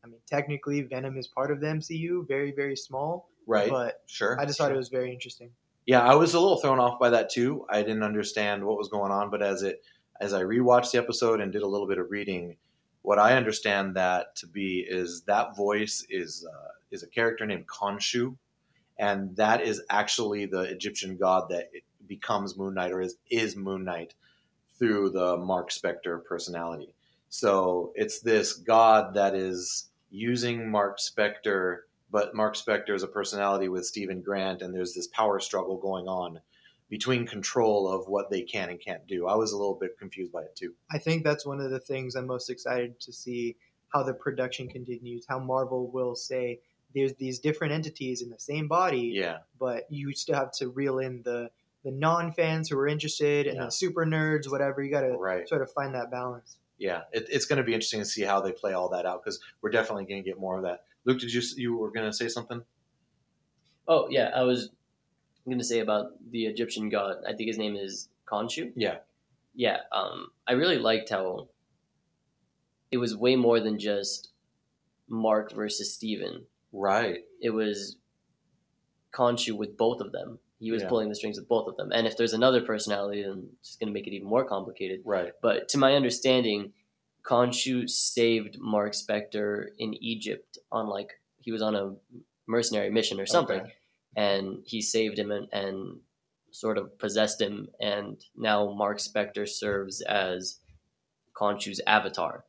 I 0.04 0.08
mean, 0.08 0.20
technically 0.26 0.82
Venom 0.82 1.16
is 1.16 1.28
part 1.28 1.50
of 1.50 1.60
the 1.60 1.66
MCU, 1.66 2.26
very, 2.26 2.52
very 2.52 2.76
small. 2.76 3.28
Right. 3.46 3.70
But 3.70 4.02
sure. 4.06 4.40
I 4.40 4.46
just 4.46 4.58
thought 4.58 4.68
sure. 4.68 4.74
it 4.74 4.78
was 4.78 4.88
very 4.88 5.12
interesting. 5.12 5.50
Yeah, 5.86 6.02
I 6.02 6.14
was 6.14 6.34
a 6.34 6.40
little 6.40 6.60
thrown 6.60 6.78
off 6.78 7.00
by 7.00 7.10
that 7.10 7.30
too. 7.30 7.66
I 7.68 7.82
didn't 7.82 8.02
understand 8.02 8.64
what 8.64 8.78
was 8.78 8.88
going 8.88 9.10
on, 9.10 9.30
but 9.30 9.42
as 9.42 9.62
it 9.62 9.82
as 10.20 10.34
I 10.34 10.42
rewatched 10.42 10.92
the 10.92 10.98
episode 10.98 11.40
and 11.40 11.50
did 11.50 11.62
a 11.62 11.66
little 11.66 11.88
bit 11.88 11.98
of 11.98 12.10
reading, 12.10 12.56
what 13.02 13.18
I 13.18 13.36
understand 13.36 13.96
that 13.96 14.36
to 14.36 14.46
be 14.46 14.86
is 14.86 15.22
that 15.22 15.56
voice 15.56 16.04
is 16.08 16.46
uh, 16.46 16.68
is 16.90 17.02
a 17.02 17.08
character 17.08 17.46
named 17.46 17.66
Khonshu, 17.66 18.36
and 18.98 19.34
that 19.36 19.62
is 19.62 19.82
actually 19.90 20.46
the 20.46 20.60
Egyptian 20.60 21.16
god 21.16 21.48
that 21.50 21.70
becomes 22.06 22.56
Moon 22.56 22.74
Knight 22.74 22.92
or 22.92 23.00
is 23.00 23.16
is 23.30 23.56
Moon 23.56 23.84
Knight 23.84 24.14
through 24.78 25.10
the 25.10 25.38
Mark 25.38 25.70
Spector 25.70 26.24
personality. 26.24 26.94
So 27.30 27.92
it's 27.94 28.20
this 28.20 28.54
god 28.54 29.14
that 29.14 29.34
is 29.34 29.89
using 30.10 30.70
Mark 30.70 30.98
Spector 30.98 31.78
but 32.10 32.34
Mark 32.34 32.56
Spector 32.56 32.94
is 32.94 33.02
a 33.02 33.08
personality 33.08 33.68
with 33.68 33.86
Steven 33.86 34.20
Grant, 34.20 34.62
and 34.62 34.74
there's 34.74 34.94
this 34.94 35.06
power 35.06 35.38
struggle 35.38 35.76
going 35.76 36.08
on 36.08 36.40
between 36.88 37.24
control 37.24 37.86
of 37.88 38.08
what 38.08 38.30
they 38.30 38.42
can 38.42 38.68
and 38.68 38.80
can't 38.80 39.06
do. 39.06 39.28
I 39.28 39.36
was 39.36 39.52
a 39.52 39.56
little 39.56 39.76
bit 39.76 39.96
confused 39.96 40.32
by 40.32 40.42
it 40.42 40.56
too. 40.56 40.74
I 40.90 40.98
think 40.98 41.22
that's 41.22 41.46
one 41.46 41.60
of 41.60 41.70
the 41.70 41.78
things 41.78 42.16
I'm 42.16 42.26
most 42.26 42.50
excited 42.50 42.98
to 43.00 43.12
see 43.12 43.54
how 43.92 44.02
the 44.02 44.12
production 44.14 44.68
continues, 44.68 45.24
how 45.28 45.38
Marvel 45.38 45.88
will 45.88 46.16
say 46.16 46.58
there's 46.96 47.14
these 47.14 47.38
different 47.38 47.72
entities 47.72 48.22
in 48.22 48.30
the 48.30 48.38
same 48.40 48.66
body, 48.66 49.12
Yeah, 49.14 49.38
but 49.60 49.86
you 49.88 50.12
still 50.12 50.34
have 50.34 50.50
to 50.54 50.68
reel 50.68 50.98
in 50.98 51.22
the 51.22 51.50
the 51.82 51.92
non 51.92 52.32
fans 52.32 52.68
who 52.68 52.78
are 52.78 52.88
interested 52.88 53.46
and 53.46 53.56
Yeah. 53.56 53.66
the 53.66 53.70
super 53.70 54.04
nerds, 54.04 54.50
whatever. 54.50 54.82
You 54.82 54.90
got 54.90 55.00
to 55.02 55.12
right. 55.12 55.48
sort 55.48 55.62
of 55.62 55.70
find 55.72 55.94
that 55.94 56.10
balance. 56.10 56.56
Yeah, 56.80 57.02
it, 57.12 57.26
it's 57.30 57.44
going 57.44 57.58
to 57.58 57.62
be 57.62 57.74
interesting 57.74 58.00
to 58.00 58.06
see 58.06 58.22
how 58.22 58.40
they 58.40 58.52
play 58.52 58.72
all 58.72 58.88
that 58.88 59.04
out 59.04 59.22
because 59.22 59.38
we're 59.60 59.70
definitely 59.70 60.06
going 60.06 60.24
to 60.24 60.28
get 60.28 60.40
more 60.40 60.56
of 60.56 60.64
that. 60.64 60.84
Luke, 61.04 61.20
did 61.20 61.32
you 61.32 61.42
you 61.56 61.76
were 61.76 61.90
going 61.90 62.06
to 62.06 62.12
say 62.12 62.26
something? 62.26 62.62
Oh 63.86 64.08
yeah, 64.10 64.30
I 64.34 64.42
was 64.42 64.70
going 65.44 65.58
to 65.58 65.64
say 65.64 65.80
about 65.80 66.12
the 66.30 66.46
Egyptian 66.46 66.88
god. 66.88 67.16
I 67.28 67.34
think 67.34 67.48
his 67.48 67.58
name 67.58 67.76
is 67.76 68.08
Khonshu. 68.26 68.72
Yeah, 68.74 68.98
Yeah, 69.54 69.78
um, 69.92 70.28
I 70.48 70.52
really 70.52 70.78
liked 70.78 71.10
how 71.10 71.48
it 72.90 72.96
was 72.96 73.14
way 73.14 73.36
more 73.36 73.60
than 73.60 73.78
just 73.78 74.30
Mark 75.08 75.52
versus 75.52 75.92
Steven. 75.92 76.46
right. 76.72 77.18
It 77.42 77.50
was 77.50 77.96
Khonshu 79.12 79.52
with 79.56 79.76
both 79.76 80.00
of 80.00 80.12
them. 80.12 80.38
He 80.60 80.70
was 80.70 80.82
Yeah. 80.82 80.88
pulling 80.88 81.08
the 81.08 81.14
strings 81.14 81.38
with 81.38 81.48
both 81.48 81.66
of 81.68 81.76
them. 81.76 81.90
And 81.90 82.06
if 82.06 82.16
there's 82.16 82.34
another 82.34 82.60
personality, 82.60 83.22
then 83.22 83.56
it's 83.60 83.76
going 83.76 83.88
to 83.88 83.92
make 83.94 84.06
it 84.06 84.12
even 84.12 84.28
more 84.28 84.44
complicated. 84.44 85.00
Right. 85.04 85.32
But 85.42 85.68
to 85.70 85.78
my 85.78 85.94
understanding, 85.94 86.74
Khonshu 87.24 87.88
saved 87.88 88.58
Mark 88.58 88.92
Spector 88.92 89.68
in 89.78 89.94
Egypt 90.02 90.58
on 90.70 90.86
like 90.86 91.20
he 91.38 91.50
was 91.50 91.62
on 91.62 91.74
a 91.74 91.96
mercenary 92.46 92.90
mission 92.90 93.18
or 93.20 93.26
something, 93.26 93.60
Okay. 93.60 93.72
and 94.16 94.62
he 94.66 94.80
saved 94.82 95.18
him 95.18 95.30
and, 95.30 95.48
and 95.52 96.00
sort 96.50 96.76
of 96.78 96.98
possessed 96.98 97.40
him. 97.40 97.68
And 97.80 98.22
now 98.36 98.70
Mark 98.72 98.98
Spector 98.98 99.48
serves 99.48 100.02
as 100.02 100.58
Khonshu's 101.34 101.80
avatar. 101.86 102.44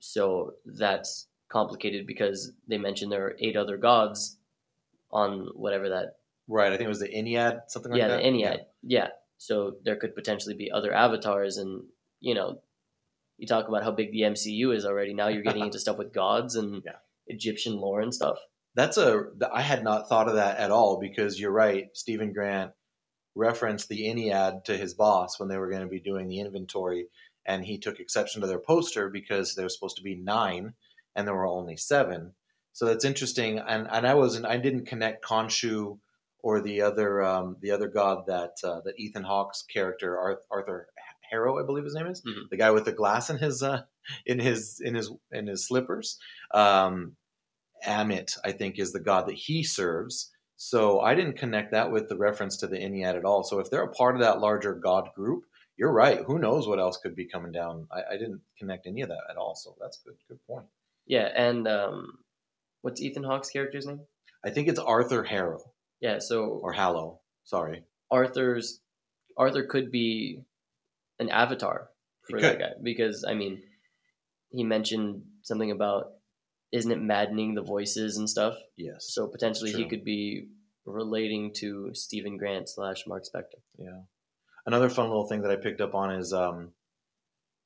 So 0.00 0.54
that's 0.66 1.28
complicated 1.48 2.06
because 2.06 2.52
they 2.66 2.76
mentioned 2.78 3.12
there 3.12 3.26
are 3.26 3.36
eight 3.38 3.56
other 3.56 3.76
gods 3.76 4.36
on 5.10 5.48
whatever 5.54 5.88
that 5.90 6.16
Right. 6.48 6.72
I 6.72 6.76
think 6.76 6.86
it 6.86 6.88
was 6.88 7.00
the 7.00 7.08
Ennead, 7.08 7.62
something 7.68 7.92
like 7.92 8.00
that. 8.00 8.10
yeah, 8.24 8.30
the 8.30 8.38
Ennead. 8.38 8.58
Yeah. 8.82 9.08
So 9.38 9.74
there 9.84 9.96
could 9.96 10.14
potentially 10.14 10.54
be 10.54 10.70
other 10.70 10.92
avatars, 10.92 11.56
and 11.56 11.84
you 12.20 12.34
know, 12.34 12.60
you 13.38 13.46
talk 13.46 13.68
about 13.68 13.82
how 13.82 13.90
big 13.90 14.12
the 14.12 14.20
MCU 14.22 14.74
is 14.74 14.84
already. 14.84 15.14
Now 15.14 15.28
you're 15.28 15.42
getting 15.42 15.64
into 15.66 15.78
stuff 15.78 15.98
with 15.98 16.12
gods 16.12 16.54
and 16.56 16.82
Yeah. 16.84 16.92
Egyptian 17.26 17.76
lore 17.76 18.00
and 18.00 18.14
stuff. 18.14 18.38
That's 18.74 18.96
a. 18.96 19.24
I 19.52 19.62
had 19.62 19.84
not 19.84 20.08
thought 20.08 20.28
of 20.28 20.34
that 20.36 20.58
at 20.58 20.70
all 20.70 20.98
because 21.00 21.38
you're 21.40 21.50
right. 21.52 21.88
Steven 21.94 22.32
Grant 22.32 22.72
referenced 23.34 23.88
the 23.88 24.02
Ennead 24.06 24.64
to 24.64 24.76
his 24.76 24.94
boss 24.94 25.38
when 25.40 25.48
they 25.48 25.56
were 25.58 25.70
going 25.70 25.82
to 25.82 25.88
be 25.88 26.00
doing 26.00 26.28
the 26.28 26.40
inventory, 26.40 27.06
and 27.46 27.64
he 27.64 27.78
took 27.78 27.98
exception 28.00 28.40
to 28.40 28.46
their 28.46 28.58
poster 28.58 29.08
because 29.08 29.54
there 29.54 29.64
was 29.64 29.74
supposed 29.74 29.96
to 29.96 30.02
be 30.02 30.14
nine, 30.16 30.74
and 31.16 31.26
there 31.26 31.34
were 31.34 31.46
only 31.46 31.76
seven. 31.76 32.32
So 32.72 32.86
that's 32.86 33.04
interesting. 33.04 33.58
And 33.58 33.86
and 33.90 34.06
I 34.06 34.14
wasn't. 34.14 34.46
I 34.46 34.56
didn't 34.56 34.86
connect 34.86 35.24
Khonshu 35.24 35.98
or 36.42 36.60
the 36.60 36.82
other 36.82 37.22
um, 37.22 37.56
the 37.60 37.70
other 37.70 37.88
god 37.88 38.24
that 38.26 38.52
uh, 38.64 38.80
that 38.84 38.98
Ethan 38.98 39.22
Hawke's 39.24 39.62
character 39.62 40.18
Arth- 40.18 40.44
Arthur 40.50 40.88
Harrow, 41.30 41.58
I 41.58 41.64
believe 41.64 41.84
his 41.84 41.94
name 41.94 42.08
is, 42.08 42.22
Mhm. 42.22 42.50
the 42.50 42.56
guy 42.58 42.70
with 42.70 42.84
the 42.84 42.92
glass 42.92 43.30
in 43.30 43.38
his 43.38 43.62
uh, 43.62 43.82
in 44.26 44.38
his 44.38 44.80
in 44.84 44.94
his 44.94 45.10
in 45.30 45.46
his 45.46 45.66
slippers. 45.66 46.18
Um, 46.52 47.16
Ammit, 47.86 48.36
I 48.44 48.52
think, 48.52 48.78
is 48.78 48.92
the 48.92 49.00
god 49.00 49.26
that 49.26 49.34
he 49.34 49.62
serves. 49.64 50.30
So 50.56 51.00
I 51.00 51.16
didn't 51.16 51.38
connect 51.38 51.72
that 51.72 51.90
with 51.90 52.08
the 52.08 52.16
reference 52.16 52.56
to 52.58 52.68
the 52.68 52.76
Ennead 52.76 53.16
at 53.16 53.24
all. 53.24 53.42
So 53.42 53.58
if 53.58 53.68
they're 53.70 53.82
a 53.82 53.90
part 53.92 54.14
of 54.14 54.20
that 54.20 54.38
larger 54.38 54.74
god 54.74 55.08
group, 55.16 55.42
you're 55.76 55.92
right. 55.92 56.20
Who 56.24 56.38
knows 56.38 56.68
what 56.68 56.78
else 56.78 56.98
could 56.98 57.16
be 57.16 57.24
coming 57.26 57.50
down? 57.50 57.88
I, 57.90 58.02
I 58.14 58.16
didn't 58.18 58.40
connect 58.56 58.86
any 58.86 59.00
of 59.02 59.08
that 59.08 59.24
at 59.28 59.36
all. 59.36 59.56
So 59.56 59.74
that's 59.80 59.98
good. 60.04 60.14
Good 60.28 60.38
point. 60.46 60.66
Yeah, 61.06 61.32
and 61.34 61.66
um, 61.66 62.18
what's 62.82 63.00
Ethan 63.02 63.24
Hawke's 63.24 63.50
character's 63.50 63.86
name? 63.86 64.02
I 64.44 64.50
think 64.50 64.68
it's 64.68 64.78
Arthur 64.78 65.24
Harrow 65.24 65.60
Yeah, 66.02 66.18
so 66.18 66.44
or 66.44 66.72
Hallow. 66.72 67.20
Sorry. 67.44 67.84
Arthur's 68.10 68.80
Arthur 69.38 69.64
could 69.64 69.90
be 69.90 70.42
an 71.18 71.30
avatar 71.30 71.88
for 72.28 72.40
that 72.40 72.58
guy 72.58 72.72
because 72.82 73.24
I 73.26 73.34
mean, 73.34 73.62
he 74.50 74.64
mentioned 74.64 75.22
something 75.42 75.70
about 75.70 76.06
isn't 76.72 76.90
it 76.90 77.00
maddening 77.00 77.54
the 77.54 77.62
voices 77.62 78.16
and 78.16 78.28
stuff. 78.28 78.54
Yes. 78.76 79.06
So 79.10 79.28
potentially 79.28 79.72
he 79.72 79.88
could 79.88 80.04
be 80.04 80.48
relating 80.84 81.52
to 81.58 81.90
Steven 81.94 82.36
Grant 82.36 82.68
slash 82.68 83.04
Mark 83.06 83.22
Spector. 83.24 83.60
Yeah. 83.78 84.00
Another 84.66 84.88
fun 84.88 85.08
little 85.08 85.28
thing 85.28 85.42
that 85.42 85.50
I 85.50 85.56
picked 85.56 85.80
up 85.80 85.94
on 85.94 86.12
is 86.14 86.32
um, 86.32 86.72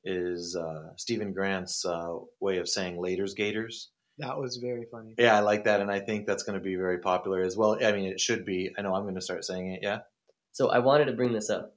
is 0.04 0.56
uh, 0.56 0.94
Steven 0.96 1.32
Grant's 1.32 1.84
uh, 1.84 2.16
way 2.40 2.58
of 2.58 2.68
saying 2.68 2.96
"laters 2.96 3.34
gators." 3.34 3.90
That 4.18 4.38
was 4.38 4.56
very 4.56 4.86
funny. 4.90 5.14
Yeah, 5.18 5.36
I 5.36 5.40
like 5.40 5.64
that, 5.64 5.80
and 5.80 5.90
I 5.90 6.00
think 6.00 6.26
that's 6.26 6.42
going 6.42 6.58
to 6.58 6.64
be 6.64 6.74
very 6.76 6.98
popular 6.98 7.42
as 7.42 7.56
well. 7.56 7.76
I 7.84 7.92
mean, 7.92 8.06
it 8.06 8.20
should 8.20 8.44
be. 8.46 8.70
I 8.78 8.82
know 8.82 8.94
I'm 8.94 9.02
going 9.02 9.14
to 9.14 9.20
start 9.20 9.44
saying 9.44 9.72
it. 9.72 9.80
Yeah. 9.82 10.00
So 10.52 10.70
I 10.70 10.78
wanted 10.78 11.06
to 11.06 11.12
bring 11.12 11.32
this 11.32 11.50
up. 11.50 11.76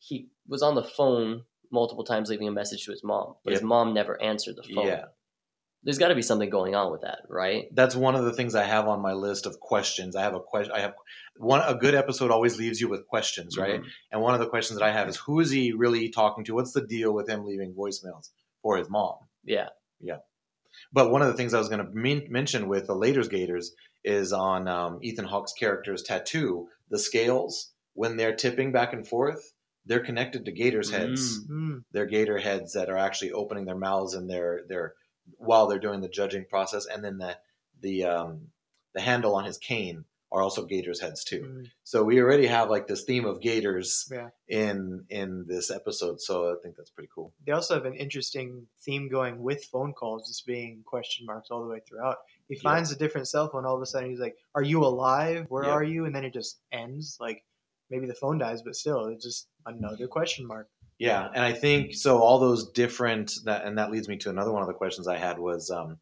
He 0.00 0.28
was 0.48 0.62
on 0.62 0.74
the 0.74 0.82
phone 0.82 1.44
multiple 1.70 2.04
times 2.04 2.30
leaving 2.30 2.48
a 2.48 2.52
message 2.52 2.84
to 2.86 2.90
his 2.90 3.04
mom, 3.04 3.34
but 3.44 3.52
his 3.52 3.62
mom 3.62 3.94
never 3.94 4.20
answered 4.20 4.56
the 4.56 4.62
phone. 4.74 4.86
Yeah. 4.86 5.04
There's 5.84 5.98
got 5.98 6.08
to 6.08 6.16
be 6.16 6.22
something 6.22 6.50
going 6.50 6.74
on 6.74 6.90
with 6.90 7.02
that, 7.02 7.20
right? 7.28 7.66
That's 7.72 7.94
one 7.94 8.16
of 8.16 8.24
the 8.24 8.32
things 8.32 8.56
I 8.56 8.64
have 8.64 8.88
on 8.88 9.00
my 9.00 9.12
list 9.12 9.46
of 9.46 9.60
questions. 9.60 10.16
I 10.16 10.22
have 10.22 10.34
a 10.34 10.40
question. 10.40 10.72
I 10.74 10.80
have 10.80 10.94
one. 11.36 11.60
A 11.64 11.74
good 11.74 11.94
episode 11.94 12.32
always 12.32 12.58
leaves 12.58 12.80
you 12.80 12.88
with 12.88 13.06
questions, 13.06 13.56
right? 13.56 13.80
Mhm. 13.80 13.86
And 14.10 14.20
one 14.20 14.34
of 14.34 14.40
the 14.40 14.48
questions 14.48 14.80
that 14.80 14.84
I 14.84 14.90
have 14.90 15.08
is, 15.08 15.16
who 15.16 15.38
is 15.38 15.50
he 15.50 15.72
really 15.72 16.10
talking 16.10 16.44
to? 16.46 16.54
What's 16.54 16.72
the 16.72 16.84
deal 16.84 17.14
with 17.14 17.28
him 17.28 17.44
leaving 17.44 17.74
voicemails 17.74 18.30
for 18.60 18.76
his 18.76 18.90
mom? 18.90 19.14
Yeah. 19.44 19.68
Yeah. 20.00 20.18
But 20.92 21.10
one 21.10 21.22
of 21.22 21.28
the 21.28 21.34
things 21.34 21.54
I 21.54 21.58
was 21.58 21.68
going 21.68 21.84
to 21.84 21.92
men- 21.92 22.26
mention 22.30 22.68
with 22.68 22.86
the 22.86 22.94
Laters 22.94 23.30
Gators 23.30 23.72
is 24.04 24.32
on 24.32 24.68
um, 24.68 24.98
Ethan 25.02 25.24
Hawke's 25.24 25.52
character's 25.52 26.02
tattoo, 26.02 26.68
the 26.90 26.98
scales, 26.98 27.72
when 27.94 28.16
they're 28.16 28.34
tipping 28.34 28.72
back 28.72 28.92
and 28.92 29.06
forth, 29.06 29.52
they're 29.86 30.04
connected 30.04 30.44
to 30.44 30.52
gators' 30.52 30.90
heads. 30.90 31.46
Mm. 31.48 31.82
They're 31.92 32.06
gator 32.06 32.38
heads 32.38 32.74
that 32.74 32.90
are 32.90 32.96
actually 32.96 33.32
opening 33.32 33.64
their 33.64 33.76
mouths 33.76 34.14
and 34.14 34.28
they're, 34.28 34.62
they're 34.68 34.94
while 35.36 35.66
they're 35.66 35.78
doing 35.78 36.00
the 36.00 36.08
judging 36.08 36.44
process. 36.44 36.86
And 36.86 37.02
then 37.02 37.18
the, 37.18 37.36
the, 37.80 38.04
um, 38.04 38.48
the 38.94 39.00
handle 39.00 39.34
on 39.34 39.44
his 39.44 39.58
cane 39.58 40.04
are 40.30 40.42
also 40.42 40.64
gators' 40.66 41.00
heads 41.00 41.24
too. 41.24 41.40
Mm. 41.40 41.70
So 41.84 42.02
we 42.04 42.20
already 42.20 42.46
have 42.46 42.68
like 42.68 42.86
this 42.86 43.04
theme 43.04 43.24
of 43.24 43.40
gators 43.40 44.06
Yeah. 44.12 44.28
in 44.46 45.04
in 45.08 45.46
this 45.48 45.70
episode. 45.70 46.20
So 46.20 46.50
I 46.52 46.54
think 46.62 46.76
that's 46.76 46.90
pretty 46.90 47.08
cool. 47.14 47.32
They 47.46 47.52
also 47.52 47.74
have 47.74 47.86
an 47.86 47.94
interesting 47.94 48.66
theme 48.82 49.08
going 49.08 49.42
with 49.42 49.64
phone 49.64 49.92
calls, 49.94 50.28
just 50.28 50.46
being 50.46 50.82
question 50.84 51.24
marks 51.24 51.50
all 51.50 51.62
the 51.62 51.68
way 51.68 51.80
throughout. 51.88 52.18
He 52.48 52.54
Yeah. 52.56 52.60
finds 52.62 52.92
a 52.92 52.96
different 52.96 53.26
cell 53.28 53.48
phone. 53.48 53.64
All 53.64 53.76
of 53.76 53.82
a 53.82 53.86
sudden, 53.86 54.10
he's 54.10 54.20
like, 54.20 54.36
"Are 54.54 54.62
you 54.62 54.84
alive? 54.84 55.46
Where 55.48 55.64
Yeah. 55.64 55.70
are 55.70 55.84
you?" 55.84 56.04
And 56.04 56.14
then 56.14 56.24
it 56.24 56.34
just 56.34 56.60
ends. 56.72 57.16
Like 57.20 57.42
maybe 57.90 58.06
the 58.06 58.14
phone 58.14 58.36
dies, 58.36 58.60
but 58.62 58.76
still, 58.76 59.06
it's 59.06 59.24
just 59.24 59.48
another 59.64 60.06
question 60.08 60.46
mark. 60.46 60.68
Yeah, 60.98 61.28
and 61.32 61.42
I 61.44 61.52
think 61.52 61.94
so. 61.94 62.18
All 62.18 62.38
those 62.38 62.70
different 62.72 63.32
that, 63.44 63.64
and 63.64 63.78
that 63.78 63.90
leads 63.90 64.08
me 64.08 64.18
to 64.18 64.30
another 64.30 64.52
one 64.52 64.60
of 64.62 64.68
the 64.68 64.74
questions 64.74 65.06
I 65.08 65.16
had 65.16 65.38
was, 65.38 65.70
um, 65.70 65.98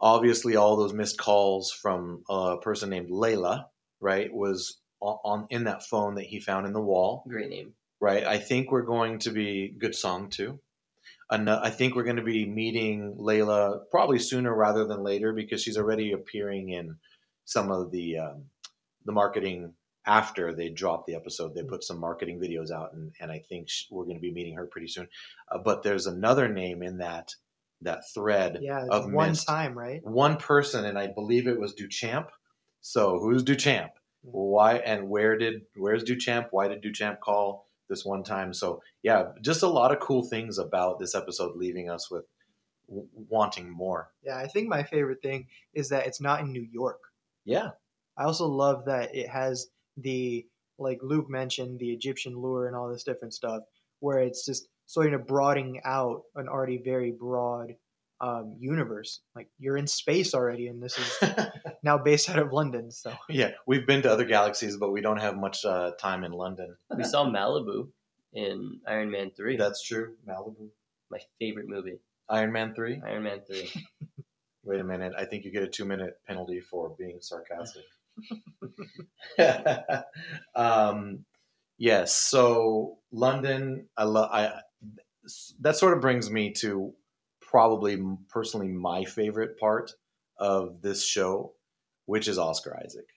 obviously, 0.00 0.56
all 0.56 0.76
those 0.76 0.92
missed 0.92 1.18
calls 1.18 1.70
from 1.72 2.22
a 2.28 2.56
person 2.58 2.90
named 2.90 3.10
Layla, 3.10 3.64
right? 4.00 4.32
Was 4.32 4.78
on, 5.00 5.46
in 5.50 5.64
that 5.64 5.86
phone 5.86 6.16
that 6.16 6.24
he 6.26 6.40
found 6.40 6.66
in 6.66 6.72
the 6.72 6.80
wall, 6.80 7.24
Great 7.28 7.48
name. 7.50 7.74
right? 8.00 8.24
I 8.24 8.38
think 8.38 8.70
we're 8.70 8.82
going 8.82 9.18
to 9.20 9.30
be 9.30 9.74
good 9.78 9.94
song 9.94 10.28
too. 10.30 10.60
And 11.30 11.48
I 11.48 11.70
think 11.70 11.94
we're 11.94 12.02
going 12.04 12.16
to 12.16 12.22
be 12.22 12.44
meeting 12.44 13.16
Layla 13.18 13.82
probably 13.90 14.18
sooner 14.18 14.52
rather 14.54 14.84
than 14.84 15.04
later 15.04 15.32
because 15.32 15.62
she's 15.62 15.78
already 15.78 16.12
appearing 16.12 16.70
in 16.70 16.96
some 17.44 17.70
of 17.70 17.92
the 17.92 18.18
um, 18.18 18.44
the 19.04 19.12
marketing 19.12 19.74
after 20.04 20.52
they 20.52 20.70
dropped 20.70 21.06
the 21.06 21.14
episode. 21.14 21.54
They 21.54 21.62
put 21.62 21.84
some 21.84 22.00
marketing 22.00 22.40
videos 22.40 22.72
out, 22.72 22.94
and, 22.94 23.12
and 23.20 23.30
I 23.30 23.38
think 23.48 23.68
sh 23.68 23.84
we're 23.90 24.04
going 24.04 24.16
to 24.16 24.20
be 24.20 24.32
meeting 24.32 24.56
her 24.56 24.66
pretty 24.66 24.88
soon. 24.88 25.06
Uh, 25.50 25.58
but 25.58 25.82
there's 25.84 26.06
another 26.08 26.48
name 26.48 26.82
in 26.82 26.98
that 26.98 27.32
that 27.82 28.02
thread 28.14 28.58
Yeah, 28.60 28.86
of 28.90 29.10
one 29.12 29.30
missed. 29.30 29.46
time, 29.46 29.76
right? 29.76 30.00
one 30.04 30.36
person, 30.36 30.84
and 30.84 30.98
I 30.98 31.06
believe 31.08 31.46
it 31.46 31.58
was 31.58 31.74
Duchamp. 31.74 32.28
So 32.80 33.18
who's 33.18 33.42
Duchamp? 33.42 33.90
Hmm. 34.24 34.30
Why 34.30 34.74
and 34.78 35.08
where 35.08 35.36
did 35.38 35.62
where's 35.76 36.04
Duchamp? 36.04 36.48
Why 36.50 36.68
did 36.68 36.82
Duchamp 36.82 37.20
call 37.20 37.66
this 37.88 38.04
one 38.04 38.22
time? 38.22 38.52
So 38.54 38.82
yeah, 39.02 39.32
just 39.42 39.62
a 39.62 39.68
lot 39.68 39.92
of 39.92 40.00
cool 40.00 40.22
things 40.24 40.58
about 40.58 40.98
this 40.98 41.14
episode, 41.14 41.56
leaving 41.56 41.88
us 41.90 42.10
with 42.10 42.24
w- 42.88 43.08
wanting 43.14 43.70
more. 43.70 44.10
Yeah, 44.22 44.36
I 44.36 44.46
think 44.46 44.68
my 44.68 44.82
favorite 44.82 45.22
thing 45.22 45.48
is 45.74 45.88
that 45.88 46.06
it's 46.06 46.20
not 46.20 46.40
in 46.40 46.52
New 46.52 46.66
York. 46.70 47.00
Yeah, 47.44 47.70
I 48.16 48.24
also 48.24 48.46
love 48.46 48.84
that 48.86 49.14
it 49.14 49.28
has 49.28 49.68
the 49.96 50.46
like 50.78 50.98
Luke 51.02 51.28
mentioned 51.28 51.78
the 51.78 51.92
Egyptian 51.92 52.36
lure 52.38 52.66
and 52.66 52.74
all 52.76 52.88
this 52.90 53.04
different 53.04 53.34
stuff, 53.34 53.62
where 54.00 54.18
it's 54.20 54.44
just 54.46 54.68
sort 54.90 55.06
of 55.06 55.12
you 55.12 55.18
know, 55.18 55.24
broadening 55.24 55.80
out 55.84 56.22
an 56.34 56.48
already 56.48 56.78
very 56.78 57.12
broad 57.12 57.76
um, 58.20 58.56
universe. 58.58 59.20
Like 59.36 59.48
you're 59.56 59.76
in 59.76 59.86
space 59.86 60.34
already, 60.34 60.66
and 60.66 60.82
this 60.82 60.98
is 60.98 61.30
now 61.84 61.96
based 61.96 62.28
out 62.28 62.40
of 62.40 62.52
London. 62.52 62.90
So 62.90 63.12
yeah. 63.28 63.52
We've 63.68 63.86
been 63.86 64.02
to 64.02 64.10
other 64.10 64.24
galaxies, 64.24 64.76
but 64.76 64.90
we 64.90 65.00
don't 65.00 65.20
have 65.20 65.36
much 65.36 65.64
uh, 65.64 65.92
time 65.92 66.24
in 66.24 66.32
London. 66.32 66.76
We 66.96 67.04
saw 67.04 67.24
Malibu 67.24 67.88
in 68.32 68.80
Iron 68.84 69.12
Man 69.12 69.30
3. 69.30 69.56
That's 69.56 69.80
true. 69.80 70.14
Malibu, 70.28 70.70
my 71.08 71.20
favorite 71.38 71.68
movie. 71.68 72.00
Iron 72.28 72.50
Man 72.50 72.74
three. 72.74 73.00
Iron 73.06 73.22
Man 73.22 73.40
3. 73.46 73.70
Wait 74.64 74.80
a 74.80 74.84
minute. 74.84 75.12
I 75.16 75.24
think 75.24 75.44
you 75.44 75.52
get 75.52 75.62
a 75.62 75.68
two 75.68 75.84
minute 75.84 76.18
penalty 76.26 76.60
for 76.60 76.90
being 76.98 77.18
sarcastic. 77.20 77.84
um, 80.56 81.24
yes. 81.80 82.16
So 82.16 82.98
London, 83.10 83.88
I 83.96 84.04
love. 84.04 84.30
I 84.32 84.52
that 85.60 85.76
sort 85.76 85.94
of 85.94 86.00
brings 86.00 86.30
me 86.30 86.52
to 86.52 86.94
probably 87.40 87.98
personally 88.28 88.68
my 88.68 89.04
favorite 89.04 89.58
part 89.58 89.92
of 90.38 90.82
this 90.82 91.04
show, 91.04 91.54
which 92.06 92.28
is 92.28 92.38
Oscar 92.38 92.80
Isaac. 92.84 93.08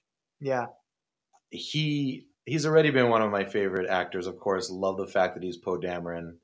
yeah, 0.42 0.68
He 1.52 2.28
he's 2.46 2.66
already 2.66 2.92
been 2.92 3.10
one 3.10 3.22
of 3.22 3.32
my 3.32 3.46
favorite 3.46 3.90
actors. 3.90 4.28
Of 4.28 4.40
course, 4.40 4.70
love 4.72 4.98
the 4.98 5.08
fact 5.08 5.36
that 5.36 5.44
he's 5.44 5.58
Poe 5.58 5.80
Dameron. 5.80 6.38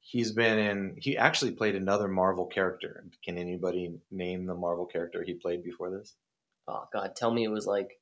He's 0.00 0.32
been 0.32 0.58
in. 0.58 0.96
He 0.98 1.16
actually 1.16 1.52
played 1.52 1.74
another 1.76 2.08
Marvel 2.08 2.46
character. 2.46 3.04
Can 3.24 3.38
anybody 3.38 3.94
name 4.10 4.46
the 4.46 4.54
Marvel 4.54 4.86
character 4.86 5.22
he 5.24 5.34
played 5.34 5.64
before 5.64 5.90
this? 5.90 6.14
Oh, 6.68 6.84
God. 6.92 7.16
Tell 7.16 7.32
me 7.32 7.44
it 7.44 7.50
was 7.50 7.66
like 7.66 7.98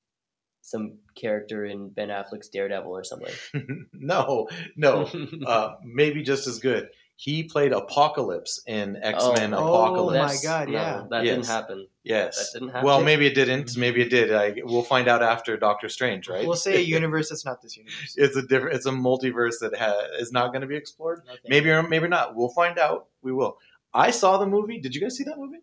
some 0.62 0.94
character 1.16 1.64
in 1.66 1.88
Ben 1.90 2.09
Affleck's 2.09 2.48
Daredevil 2.48 2.90
or 2.90 3.05
something. 3.05 3.87
no, 3.92 4.48
no. 4.77 5.09
Uh, 5.46 5.75
maybe 5.85 6.22
just 6.22 6.46
as 6.46 6.59
good. 6.61 6.88
He 7.16 7.44
played 7.44 7.72
Apocalypse 7.72 8.62
in 8.66 8.96
X 8.96 9.25
Men 9.37 9.55
Oh, 9.55 9.59
Apocalypse. 9.59 10.18
Oh 10.18 10.22
my 10.22 10.27
that's- 10.27 10.42
God, 10.44 10.68
no, 10.68 10.72
yeah. 10.75 11.05
that 11.11 11.25
Yes. 11.25 11.35
didn't 11.37 11.46
happen. 11.46 11.87
Yes. 12.05 12.37
That 12.53 12.59
didn't 12.59 12.72
happen. 12.72 12.87
Well, 12.87 13.03
maybe 13.03 13.27
it 13.27 13.35
didn't. 13.35 13.77
Maybe 13.77 14.03
it 14.03 14.09
did. 14.09 14.33
I, 14.33 14.55
we'll 14.64 14.83
find 14.83 15.07
out 15.09 15.22
after 15.22 15.57
Doctor 15.57 15.88
Strange, 15.88 16.29
right? 16.29 16.44
we'll 16.46 16.57
say 16.57 16.77
a 16.77 16.81
universe 16.98 17.29
that's 17.29 17.44
not 17.44 17.61
this 17.62 17.77
universe. 17.77 18.14
it's 18.16 18.35
a 18.37 18.42
different. 18.42 18.75
It's 18.77 18.87
a 18.87 18.90
multiverse 18.90 19.59
that 19.61 19.77
ha- 19.77 20.07
is 20.18 20.33
not 20.33 20.48
going 20.48 20.62
to 20.62 20.66
be 20.66 20.77
explored. 20.77 21.20
I. 21.31 21.37
Maybe 21.46 21.70
or 21.70 21.83
maybe 21.83 22.09
not. 22.09 22.35
We'll 22.35 22.48
find 22.48 22.79
out. 22.79 23.07
We 23.22 23.33
will. 23.33 23.59
I 23.94 24.11
saw 24.11 24.38
the 24.38 24.46
movie. 24.46 24.81
Did 24.81 24.94
you 24.94 25.01
guys 25.01 25.16
see 25.16 25.25
that 25.25 25.38
movie? 25.38 25.59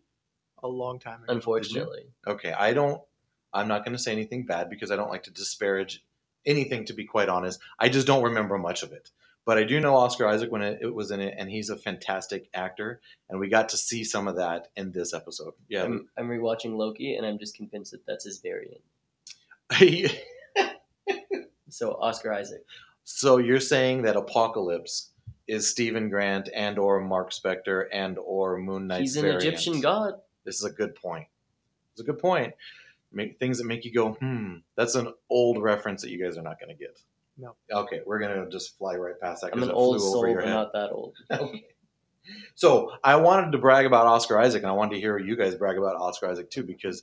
a 0.62 0.68
long 0.68 1.00
time 1.00 1.24
ago. 1.24 1.32
Unfortunately. 1.34 2.04
Okay, 2.28 2.52
I 2.52 2.74
don't. 2.74 3.02
I'm 3.54 3.68
not 3.68 3.84
going 3.86 3.96
to 3.98 4.02
say 4.02 4.12
anything 4.12 4.46
bad 4.46 4.70
because 4.70 4.92
I 4.92 4.96
don't 4.96 5.10
like 5.10 5.24
to 5.24 5.32
disparage 5.32 6.04
anything. 6.46 6.86
To 6.86 6.94
be 6.94 7.06
quite 7.06 7.30
honest, 7.30 7.60
I 7.80 7.90
just 7.90 8.08
don't 8.08 8.24
remember 8.24 8.58
much 8.58 8.84
of 8.84 8.92
it. 8.92 9.10
But 9.46 9.58
I 9.58 9.64
do 9.64 9.80
know 9.80 9.96
Oscar 9.96 10.28
Isaac 10.28 10.52
when 10.52 10.62
it, 10.62 10.80
it 10.82 10.94
was 10.94 11.10
in 11.10 11.22
it, 11.22 11.34
and 11.38 11.50
he's 11.50 11.70
a 11.72 11.76
fantastic 11.78 12.50
actor, 12.54 13.02
and 13.30 13.40
we 13.40 13.50
got 13.50 13.70
to 13.70 13.78
see 13.78 14.04
some 14.04 14.28
of 14.28 14.36
that 14.36 14.68
in 14.76 14.92
this 14.92 15.14
episode. 15.14 15.54
Yeah, 15.68 15.84
I'm, 15.84 16.08
I'm 16.18 16.28
rewatching 16.28 16.76
Loki, 16.78 17.16
and 17.16 17.26
I'm 17.26 17.40
just 17.40 17.56
convinced 17.56 17.92
that 17.92 18.06
that's 18.06 18.26
his 18.26 18.40
variant. 18.42 18.82
So 21.72 21.92
Oscar 21.94 22.34
Isaac. 22.34 22.66
so 23.04 23.38
you're 23.38 23.60
saying 23.60 24.02
that 24.04 24.16
Apocalypse 24.16 25.12
is 25.48 25.68
Steven 25.68 26.10
Grant 26.10 26.50
and 26.54 26.78
or 26.78 27.00
Mark 27.00 27.32
Spector 27.32 27.86
and 27.92 28.18
or 28.18 28.58
Moon 28.58 28.88
Knight's 28.88 29.02
He's 29.02 29.16
an 29.18 29.22
variant. 29.24 29.44
Egyptian 29.44 29.82
god. 29.82 30.14
This 30.46 30.56
is 30.58 30.64
a 30.64 30.72
good 30.72 30.96
point. 30.96 31.28
It's 31.92 32.02
a 32.02 32.04
good 32.04 32.20
point. 32.20 32.54
Make 33.12 33.40
things 33.40 33.58
that 33.58 33.66
make 33.66 33.86
you 33.86 33.94
go, 33.94 34.14
hmm. 34.14 34.58
That's 34.76 34.96
an 34.96 35.12
old 35.30 35.62
reference 35.62 36.04
that 36.04 36.12
you 36.12 36.24
guys 36.24 36.38
are 36.38 36.44
not 36.44 36.60
going 36.60 36.76
to 36.76 36.80
get. 36.80 37.00
No. 37.38 37.56
Okay, 37.72 38.02
we're 38.06 38.20
going 38.20 38.44
to 38.44 38.50
just 38.52 38.78
fly 38.78 38.96
right 38.96 39.20
past 39.20 39.42
that 39.42 39.48
I'm 39.48 39.54
because 39.54 39.70
an 39.70 39.76
it 39.76 39.78
old 39.78 39.98
flew 39.98 40.12
soul, 40.12 40.18
over 40.20 40.28
your 40.28 40.42
but 40.42 40.48
head. 40.48 40.54
not 40.54 40.74
that 40.74 40.90
old. 40.92 41.16
Okay. 41.32 41.66
So 42.54 42.92
I 43.04 43.16
wanted 43.16 43.54
to 43.54 43.58
brag 43.58 43.86
about 43.88 44.06
Oscar 44.06 44.38
Isaac, 44.38 44.62
and 44.62 44.70
I 44.70 44.74
wanted 44.74 44.96
to 44.96 45.00
hear 45.00 45.18
you 45.18 45.36
guys 45.36 45.56
brag 45.56 45.78
about 45.78 45.96
Oscar 45.96 46.30
Isaac 46.30 46.52
too, 46.52 46.64
because 46.64 47.02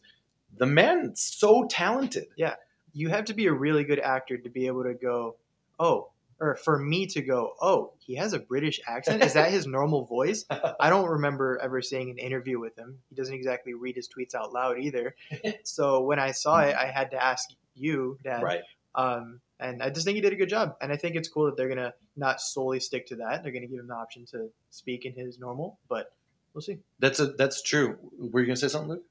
the 0.56 0.66
man's 0.66 1.20
so 1.22 1.66
talented. 1.68 2.26
Yeah, 2.36 2.54
you 2.92 3.08
have 3.08 3.24
to 3.24 3.34
be 3.34 3.46
a 3.46 3.52
really 3.52 3.82
good 3.82 3.98
actor 3.98 4.36
to 4.38 4.48
be 4.50 4.66
able 4.68 4.84
to 4.84 4.94
go, 4.94 5.36
oh, 5.80 6.10
or 6.40 6.56
for 6.56 6.78
me 6.78 7.06
to 7.06 7.22
go, 7.22 7.54
oh, 7.60 7.92
he 7.98 8.16
has 8.16 8.32
a 8.32 8.38
British 8.38 8.80
accent. 8.86 9.24
Is 9.24 9.34
that 9.34 9.50
his 9.50 9.66
normal 9.66 10.04
voice? 10.04 10.44
I 10.50 10.90
don't 10.90 11.08
remember 11.08 11.58
ever 11.62 11.80
seeing 11.82 12.10
an 12.10 12.18
interview 12.18 12.58
with 12.58 12.76
him. 12.78 12.98
He 13.08 13.14
doesn't 13.14 13.34
exactly 13.34 13.74
read 13.74 13.96
his 13.96 14.08
tweets 14.08 14.34
out 14.34 14.52
loud 14.52 14.78
either. 14.78 15.14
so 15.64 16.02
when 16.02 16.18
I 16.18 16.32
saw 16.32 16.60
it, 16.60 16.74
I 16.74 16.86
had 16.86 17.10
to 17.12 17.22
ask 17.22 17.48
you, 17.74 18.18
Dad. 18.22 18.42
Right. 18.42 18.60
Um, 18.94 19.40
and 19.58 19.82
I 19.82 19.90
just 19.90 20.04
think 20.04 20.16
he 20.16 20.20
did 20.20 20.32
a 20.32 20.36
good 20.36 20.48
job. 20.48 20.76
And 20.80 20.92
I 20.92 20.96
think 20.96 21.16
it's 21.16 21.28
cool 21.28 21.46
that 21.46 21.56
they're 21.56 21.68
gonna 21.68 21.94
not 22.16 22.40
solely 22.40 22.80
stick 22.80 23.06
to 23.08 23.16
that. 23.16 23.42
They're 23.42 23.52
gonna 23.52 23.66
give 23.66 23.80
him 23.80 23.88
the 23.88 23.94
option 23.94 24.26
to 24.32 24.50
speak 24.70 25.06
in 25.06 25.14
his 25.14 25.38
normal, 25.38 25.78
but 25.88 26.12
we'll 26.56 26.62
see. 26.62 26.78
That's 26.98 27.20
a 27.20 27.26
that's 27.26 27.62
true. 27.62 27.98
Were 28.18 28.40
you 28.40 28.46
going 28.46 28.56
to 28.56 28.60
say 28.60 28.68
something, 28.68 28.90
Luke? 28.90 29.04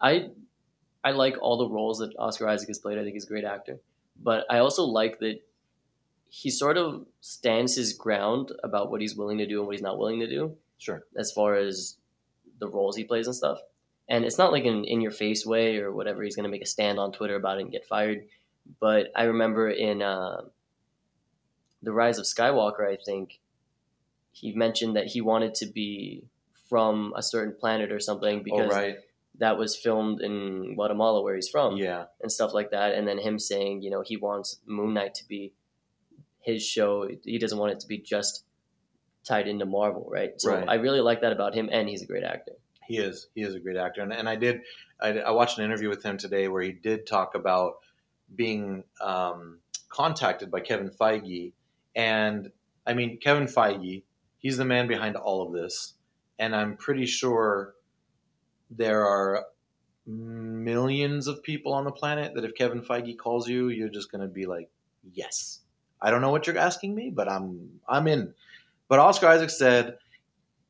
I 0.00 0.30
I 1.04 1.12
like 1.12 1.36
all 1.40 1.58
the 1.58 1.68
roles 1.68 1.98
that 1.98 2.14
Oscar 2.18 2.48
Isaac 2.48 2.68
has 2.68 2.78
played. 2.78 2.98
I 2.98 3.02
think 3.02 3.14
he's 3.14 3.24
a 3.24 3.28
great 3.28 3.44
actor, 3.44 3.78
but 4.20 4.46
I 4.50 4.58
also 4.58 4.84
like 4.84 5.20
that 5.20 5.40
he 6.30 6.50
sort 6.50 6.76
of 6.76 7.06
stands 7.20 7.74
his 7.76 7.92
ground 7.94 8.52
about 8.62 8.90
what 8.90 9.00
he's 9.00 9.16
willing 9.16 9.38
to 9.38 9.46
do 9.46 9.58
and 9.58 9.66
what 9.66 9.74
he's 9.74 9.82
not 9.82 9.98
willing 9.98 10.20
to 10.20 10.28
do 10.28 10.56
Sure. 10.78 11.04
as 11.16 11.32
far 11.32 11.54
as 11.56 11.96
the 12.60 12.68
roles 12.68 12.96
he 12.96 13.04
plays 13.04 13.26
and 13.26 13.34
stuff. 13.36 13.58
And 14.08 14.24
it's 14.24 14.38
not 14.38 14.52
like 14.52 14.64
an 14.64 14.84
in 14.84 15.00
your 15.00 15.10
face 15.10 15.44
way 15.46 15.78
or 15.78 15.92
whatever. 15.92 16.22
He's 16.22 16.36
going 16.36 16.44
to 16.44 16.50
make 16.50 16.62
a 16.62 16.66
stand 16.66 16.98
on 16.98 17.12
Twitter 17.12 17.36
about 17.36 17.58
it 17.58 17.62
and 17.62 17.70
get 17.72 17.86
fired. 17.86 18.26
But 18.80 19.08
I 19.16 19.24
remember 19.24 19.70
in 19.70 20.02
uh, 20.02 20.42
The 21.82 21.92
Rise 21.92 22.18
of 22.18 22.24
Skywalker, 22.24 22.86
I 22.90 22.96
think 23.04 23.40
he 24.32 24.52
mentioned 24.52 24.96
that 24.96 25.06
he 25.06 25.20
wanted 25.20 25.54
to 25.56 25.66
be 25.66 26.24
from 26.68 27.12
a 27.16 27.22
certain 27.22 27.54
planet 27.58 27.92
or 27.92 28.00
something 28.00 28.40
Oh, 28.40 28.42
because 28.42 28.70
right. 28.72 28.96
that 29.38 29.56
was 29.58 29.76
filmed 29.76 30.20
in 30.20 30.74
Guatemala, 30.74 31.22
where 31.22 31.34
he's 31.34 31.48
from 31.48 31.76
Yeah. 31.76 32.06
and 32.20 32.30
stuff 32.30 32.52
like 32.52 32.70
that. 32.70 32.94
And 32.94 33.06
then 33.08 33.18
him 33.18 33.38
saying, 33.38 33.82
you 33.82 33.90
know, 33.90 34.02
he 34.02 34.16
wants 34.16 34.60
Moon 34.66 34.92
Knight 34.94 35.14
to 35.16 35.26
be 35.26 35.52
his 36.48 36.66
show. 36.66 37.08
He 37.24 37.38
doesn't 37.38 37.58
want 37.58 37.72
it 37.72 37.80
to 37.80 37.86
be 37.86 37.98
just 37.98 38.44
tied 39.22 39.46
into 39.46 39.66
Marvel, 39.66 40.08
right? 40.10 40.32
So 40.38 40.54
Right. 40.54 40.64
I 40.66 40.74
really 40.76 41.00
like 41.00 41.20
that 41.20 41.32
about 41.32 41.54
him, 41.54 41.68
and 41.70 41.88
he's 41.88 42.02
a 42.02 42.06
great 42.06 42.24
actor. 42.24 42.52
He 42.86 42.96
is. 42.96 43.28
He 43.34 43.42
is 43.42 43.54
a 43.54 43.60
great 43.60 43.76
actor, 43.76 44.00
and, 44.00 44.12
and 44.12 44.26
I 44.28 44.36
did. 44.36 44.62
I, 45.00 45.18
I 45.18 45.30
watched 45.32 45.58
an 45.58 45.64
interview 45.64 45.90
with 45.90 46.02
him 46.02 46.16
today 46.16 46.48
where 46.48 46.62
he 46.62 46.72
did 46.72 47.06
talk 47.06 47.34
about 47.34 47.74
being 48.34 48.84
um, 49.00 49.58
contacted 49.90 50.50
by 50.50 50.60
Kevin 50.60 50.90
Feige, 50.90 51.52
and 51.94 52.50
I 52.86 52.94
mean 52.94 53.18
Kevin 53.18 53.46
Feige. 53.46 54.02
He's 54.38 54.56
the 54.56 54.64
man 54.64 54.88
behind 54.88 55.16
all 55.16 55.46
of 55.46 55.52
this, 55.52 55.94
and 56.38 56.56
I'm 56.56 56.76
pretty 56.76 57.04
sure 57.04 57.74
there 58.70 59.04
are 59.04 59.44
millions 60.06 61.26
of 61.26 61.42
people 61.42 61.74
on 61.74 61.84
the 61.84 61.92
planet 61.92 62.32
that 62.34 62.44
if 62.44 62.54
Kevin 62.54 62.80
Feige 62.80 63.18
calls 63.18 63.46
you, 63.46 63.68
you're 63.68 63.90
just 63.90 64.10
going 64.10 64.22
to 64.22 64.28
be 64.28 64.46
like, 64.46 64.70
yes. 65.12 65.60
I 66.00 66.10
don't 66.10 66.20
know 66.20 66.30
what 66.30 66.46
you're 66.46 66.58
asking 66.58 66.94
me, 66.94 67.10
but 67.10 67.30
I'm 67.30 67.80
I'm 67.88 68.06
in. 68.06 68.34
But 68.88 68.98
Oscar 68.98 69.26
Isaac 69.26 69.50
said 69.50 69.98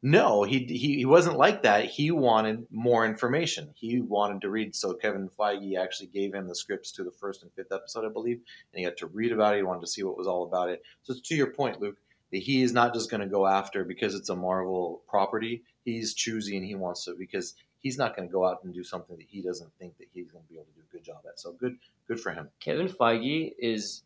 no, 0.00 0.44
he, 0.44 0.60
he 0.60 0.96
he 0.96 1.04
wasn't 1.04 1.38
like 1.38 1.62
that. 1.64 1.86
He 1.86 2.12
wanted 2.12 2.66
more 2.70 3.04
information. 3.04 3.70
He 3.74 4.00
wanted 4.00 4.42
to 4.42 4.50
read. 4.50 4.76
So 4.76 4.94
Kevin 4.94 5.28
Feige 5.28 5.76
actually 5.76 6.06
gave 6.06 6.34
him 6.34 6.46
the 6.46 6.54
scripts 6.54 6.92
to 6.92 7.04
the 7.04 7.10
first 7.10 7.42
and 7.42 7.52
fifth 7.52 7.72
episode, 7.72 8.04
I 8.04 8.08
believe, 8.08 8.36
and 8.36 8.78
he 8.78 8.84
got 8.84 8.96
to 8.98 9.08
read 9.08 9.32
about 9.32 9.54
it. 9.54 9.58
He 9.58 9.62
wanted 9.64 9.80
to 9.80 9.88
see 9.88 10.04
what 10.04 10.16
was 10.16 10.28
all 10.28 10.44
about 10.44 10.68
it. 10.68 10.82
So 11.02 11.14
it's 11.14 11.28
to 11.28 11.34
your 11.34 11.50
point, 11.50 11.80
Luke, 11.80 11.96
that 12.30 12.38
he 12.38 12.62
is 12.62 12.72
not 12.72 12.94
just 12.94 13.10
going 13.10 13.22
to 13.22 13.26
go 13.26 13.46
after 13.46 13.84
because 13.84 14.14
it's 14.14 14.28
a 14.28 14.36
Marvel 14.36 15.02
property. 15.08 15.64
He's 15.84 16.14
choosy 16.14 16.56
and 16.56 16.64
he 16.64 16.76
wants 16.76 17.04
to 17.06 17.16
because 17.18 17.54
he's 17.80 17.98
not 17.98 18.16
going 18.16 18.28
to 18.28 18.32
go 18.32 18.46
out 18.46 18.62
and 18.62 18.72
do 18.72 18.84
something 18.84 19.16
that 19.16 19.26
he 19.28 19.42
doesn't 19.42 19.72
think 19.80 19.98
that 19.98 20.06
he's 20.14 20.30
going 20.30 20.44
to 20.44 20.48
be 20.48 20.56
able 20.56 20.66
to 20.66 20.72
do 20.74 20.82
a 20.88 20.92
good 20.92 21.04
job 21.04 21.22
at. 21.28 21.40
So 21.40 21.52
good 21.52 21.76
good 22.06 22.20
for 22.20 22.30
him. 22.30 22.48
Kevin 22.60 22.88
Feige 22.88 23.52
is 23.58 24.02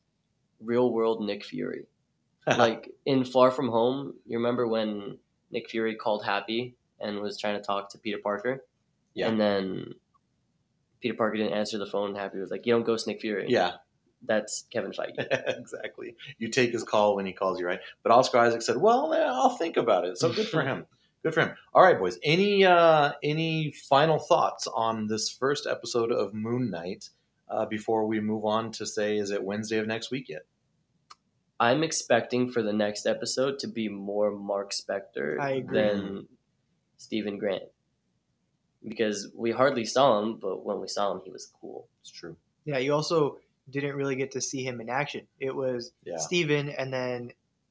real 0.64 0.92
world 0.92 1.24
Nick 1.24 1.44
Fury. 1.44 1.86
like 2.46 2.90
in 3.06 3.24
Far 3.24 3.50
From 3.50 3.68
Home, 3.68 4.14
you 4.26 4.38
remember 4.38 4.66
when 4.66 5.18
Nick 5.50 5.70
Fury 5.70 5.94
called 5.94 6.24
Happy 6.24 6.74
and 7.00 7.20
was 7.20 7.38
trying 7.38 7.56
to 7.56 7.62
talk 7.62 7.90
to 7.90 7.98
Peter 7.98 8.18
Parker? 8.22 8.64
Yeah. 9.14 9.28
And 9.28 9.40
then 9.40 9.94
Peter 11.00 11.14
Parker 11.14 11.36
didn't 11.36 11.52
answer 11.52 11.78
the 11.78 11.86
phone, 11.86 12.14
Happy 12.14 12.38
was 12.38 12.50
like, 12.50 12.66
You 12.66 12.74
don't 12.74 12.84
ghost 12.84 13.06
Nick 13.06 13.20
Fury. 13.20 13.46
yeah, 13.48 13.72
That's 14.24 14.64
Kevin 14.72 14.92
Feige. 14.92 15.14
exactly. 15.58 16.16
You 16.38 16.48
take 16.48 16.72
his 16.72 16.84
call 16.84 17.14
when 17.16 17.26
he 17.26 17.32
calls 17.32 17.60
you, 17.60 17.66
right? 17.66 17.80
But 18.02 18.12
Oscar 18.12 18.38
Isaac 18.38 18.62
said, 18.62 18.76
"Well, 18.76 19.12
I'll 19.12 19.56
think 19.56 19.76
about 19.76 20.04
it." 20.04 20.18
So 20.18 20.32
good 20.32 20.48
for 20.48 20.62
him. 20.62 20.86
Good 21.22 21.34
for 21.34 21.40
him. 21.42 21.54
All 21.72 21.84
right, 21.84 21.96
boys. 21.96 22.18
Any 22.24 22.64
uh, 22.64 23.12
any 23.22 23.70
final 23.88 24.18
thoughts 24.18 24.66
on 24.66 25.06
this 25.06 25.30
first 25.30 25.68
episode 25.68 26.10
of 26.10 26.34
Moon 26.34 26.68
Knight 26.68 27.10
uh, 27.48 27.64
before 27.66 28.06
we 28.08 28.18
move 28.18 28.44
on 28.44 28.72
to 28.72 28.86
say, 28.86 29.18
is 29.18 29.30
it 29.30 29.40
Wednesday 29.44 29.78
of 29.78 29.86
next 29.86 30.10
week 30.10 30.28
yet? 30.28 30.42
I'm 31.62 31.84
expecting 31.84 32.50
for 32.50 32.60
the 32.60 32.72
next 32.72 33.06
episode 33.06 33.60
to 33.60 33.68
be 33.68 33.88
more 33.88 34.32
Mark 34.32 34.72
Spector 34.72 35.38
than 35.72 36.26
Steven 36.96 37.38
Grant. 37.38 37.62
Because 38.86 39.30
we 39.32 39.52
hardly 39.52 39.84
saw 39.84 40.20
him, 40.20 40.38
but 40.38 40.64
when 40.66 40.80
we 40.80 40.88
saw 40.88 41.12
him, 41.12 41.20
he 41.24 41.30
was 41.30 41.46
cool. 41.60 41.86
It's 42.00 42.10
true. 42.10 42.36
Yeah, 42.64 42.78
you 42.78 42.92
also 42.92 43.38
didn't 43.70 43.94
really 43.94 44.16
get 44.16 44.32
to 44.32 44.40
see 44.40 44.64
him 44.64 44.80
in 44.80 44.88
action. 44.90 45.28
It 45.38 45.54
was 45.54 45.92
Yeah. 46.04 46.16
Steven 46.16 46.68
and 46.68 46.92
then 46.92 47.30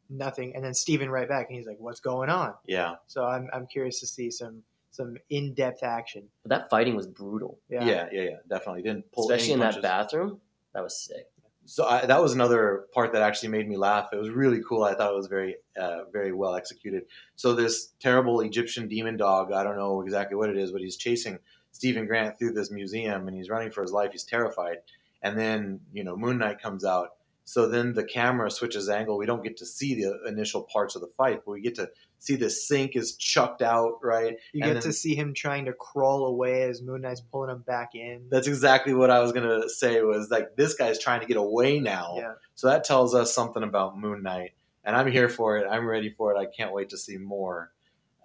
nothing, 0.09 0.55
and 0.55 0.63
then 0.63 0.73
Steven 0.73 1.09
right 1.09 1.27
back, 1.27 1.49
and 1.49 1.57
he's 1.57 1.67
like, 1.67 1.79
"What's 1.79 1.99
going 1.99 2.29
on?" 2.29 2.53
Yeah. 2.65 2.95
So 3.07 3.25
I'm 3.25 3.49
I'm 3.51 3.67
curious 3.67 3.99
to 3.99 4.07
see 4.07 4.31
some 4.31 4.63
some 4.91 5.17
in 5.29 5.53
depth 5.53 5.83
action. 5.83 6.29
But 6.43 6.49
that 6.51 6.69
fighting 6.69 6.95
was 6.95 7.07
brutal, 7.07 7.59
Yeah. 7.67 7.83
Yeah. 7.83 8.09
Yeah. 8.09 8.21
Yeah. 8.21 8.37
Definitely 8.47 8.83
didn't 8.83 9.11
pull 9.11 9.29
especially 9.29 9.53
in 9.53 9.61
any 9.61 9.73
that 9.73 9.81
bathroom. 9.81 10.39
That 10.73 10.83
was 10.83 10.95
sick. 10.97 11.30
So 11.65 11.85
I, 11.85 12.05
that 12.05 12.21
was 12.21 12.33
another 12.33 12.85
part 12.93 13.13
that 13.13 13.21
actually 13.21 13.49
made 13.49 13.69
me 13.69 13.77
laugh. 13.77 14.09
It 14.11 14.17
was 14.17 14.29
really 14.29 14.61
cool. 14.67 14.83
I 14.83 14.95
thought 14.95 15.11
it 15.11 15.15
was 15.15 15.27
very, 15.27 15.57
uh, 15.79 16.05
very 16.11 16.33
well 16.33 16.55
executed. 16.55 17.03
So 17.35 17.53
this 17.53 17.93
terrible 17.99 18.41
Egyptian 18.41 18.87
demon 18.87 19.15
dog, 19.15 19.51
I 19.51 19.63
don't 19.63 19.77
know 19.77 20.01
exactly 20.01 20.35
what 20.35 20.49
it 20.49 20.57
is, 20.57 20.71
but 20.71 20.81
he's 20.81 20.97
chasing 20.97 21.39
Steven 21.71 22.07
Grant 22.07 22.37
through 22.37 22.53
this 22.53 22.71
museum 22.71 23.27
and 23.27 23.37
he's 23.37 23.49
running 23.49 23.71
for 23.71 23.81
his 23.81 23.91
life. 23.91 24.11
He's 24.11 24.23
terrified. 24.23 24.77
And 25.21 25.37
then, 25.37 25.81
you 25.93 26.03
know, 26.03 26.17
Moon 26.17 26.39
Knight 26.39 26.61
comes 26.61 26.83
out. 26.83 27.09
So 27.45 27.67
then 27.67 27.93
the 27.93 28.03
camera 28.03 28.49
switches 28.49 28.89
angle. 28.89 29.17
We 29.17 29.25
don't 29.25 29.43
get 29.43 29.57
to 29.57 29.65
see 29.65 29.95
the 29.95 30.27
initial 30.27 30.63
parts 30.63 30.95
of 30.95 31.01
the 31.01 31.11
fight, 31.17 31.41
but 31.45 31.51
we 31.51 31.61
get 31.61 31.75
to 31.75 31.89
see 32.23 32.35
the 32.35 32.49
sink 32.51 32.95
is 32.95 33.15
chucked 33.15 33.63
out, 33.63 33.95
right? 34.03 34.37
You 34.53 34.61
And 34.63 34.69
get 34.69 34.73
then- 34.75 34.83
to 34.83 34.93
see 34.93 35.15
him 35.15 35.33
trying 35.33 35.65
to 35.65 35.73
crawl 35.73 36.27
away 36.27 36.63
as 36.63 36.81
Moon 36.81 37.01
Knight's 37.01 37.19
pulling 37.19 37.49
him 37.49 37.63
back 37.63 37.95
in. 37.95 38.27
That's 38.29 38.47
exactly 38.47 38.93
what 38.93 39.09
I 39.09 39.19
was 39.19 39.31
gonna 39.31 39.67
say. 39.67 40.01
Was 40.03 40.29
like 40.29 40.55
this 40.55 40.75
guy's 40.75 40.99
trying 40.99 41.19
to 41.21 41.25
get 41.25 41.37
away 41.37 41.79
now. 41.79 42.13
Yeah. 42.17 42.33
So 42.55 42.67
that 42.67 42.83
tells 42.83 43.15
us 43.15 43.33
something 43.33 43.63
about 43.63 43.97
Moon 43.97 44.21
Knight, 44.21 44.51
and 44.85 44.95
I'm 44.95 45.11
here 45.11 45.29
for 45.29 45.57
it. 45.57 45.67
I'm 45.67 45.85
ready 45.87 46.11
for 46.11 46.31
it. 46.33 46.37
I 46.37 46.45
can't 46.45 46.71
wait 46.73 46.89
to 46.91 46.97
see 46.97 47.17
more. 47.17 47.71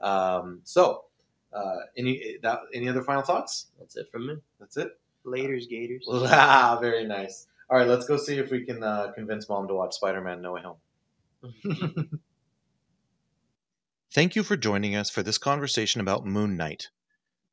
Um, 0.03 0.61
so, 0.65 1.05
uh, 1.55 1.77
any 1.97 2.37
that, 2.43 2.61
any 2.75 2.89
other 2.91 3.03
final 3.03 3.23
thoughts? 3.23 3.69
That's 3.79 3.97
it 3.97 4.11
from 4.13 4.27
me. 4.27 4.37
That's 4.61 4.77
it. 4.77 4.91
Laters, 5.25 5.69
Gators. 5.69 6.07
Ah, 6.11 6.79
very 6.81 7.05
nice. 7.07 7.47
All 7.71 7.79
right, 7.79 7.89
let's 7.89 8.07
go 8.07 8.17
see 8.19 8.39
if 8.39 8.51
we 8.51 8.65
can 8.65 8.83
uh, 8.83 9.11
convince 9.15 9.49
mom 9.49 9.67
to 9.69 9.75
watch 9.75 9.95
Spider-Man: 9.95 10.43
No 10.43 10.53
Way 10.53 10.61
Home. 10.63 12.21
Thank 14.17 14.35
you 14.35 14.43
for 14.43 14.57
joining 14.57 14.97
us 14.97 15.11
for 15.11 15.23
this 15.23 15.37
conversation 15.37 16.01
about 16.01 16.25
Moon 16.25 16.57
Knight. 16.57 16.89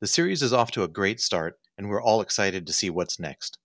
The 0.00 0.06
series 0.06 0.42
is 0.42 0.54
off 0.54 0.70
to 0.70 0.82
a 0.82 0.88
great 0.88 1.20
start, 1.20 1.58
and 1.76 1.90
we're 1.90 2.00
all 2.00 2.22
excited 2.22 2.66
to 2.66 2.72
see 2.72 2.88
what's 2.88 3.20
next. 3.20 3.58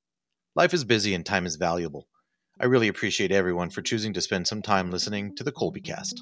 Life 0.54 0.74
is 0.74 0.84
busy 0.84 1.14
and 1.14 1.26
time 1.26 1.46
is 1.46 1.56
valuable. 1.56 2.10
I 2.60 2.66
really 2.66 2.90
appreciate 2.90 3.32
everyone 3.32 3.70
for 3.70 3.82
choosing 3.82 4.12
to 4.16 4.22
spend 4.22 4.48
some 4.48 4.62
time 4.62 4.92
listening 4.92 5.34
to 5.38 5.46
the 5.46 5.52
Colby 5.54 5.80
Cast. 5.80 6.22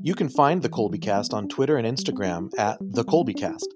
You 0.00 0.14
can 0.14 0.30
find 0.30 0.62
the 0.62 0.70
Colby 0.70 0.98
Cast 0.98 1.34
on 1.34 1.46
Twitter 1.46 1.76
and 1.76 1.86
Instagram 1.86 2.48
at 2.58 2.78
the 2.80 3.04
Colby 3.04 3.34
Cast. 3.34 3.68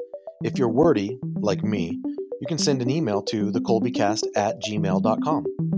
If 0.43 0.57
you're 0.57 0.71
wordy, 0.71 1.19
like 1.35 1.63
me, 1.63 2.01
you 2.41 2.47
can 2.49 2.57
send 2.57 2.81
an 2.81 2.89
email 2.89 3.21
to 3.25 3.53
thecolbycast 3.53 4.23
at 4.37 4.57
gmail.com. 4.63 5.72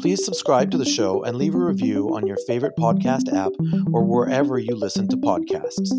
Please 0.00 0.24
subscribe 0.24 0.70
to 0.70 0.78
the 0.78 0.84
show 0.84 1.22
and 1.24 1.36
leave 1.36 1.54
a 1.54 1.58
review 1.58 2.14
on 2.14 2.26
your 2.26 2.36
favorite 2.46 2.74
podcast 2.78 3.32
app 3.32 3.52
or 3.92 4.04
wherever 4.04 4.58
you 4.58 4.74
listen 4.74 5.08
to 5.08 5.16
podcasts. 5.16 5.90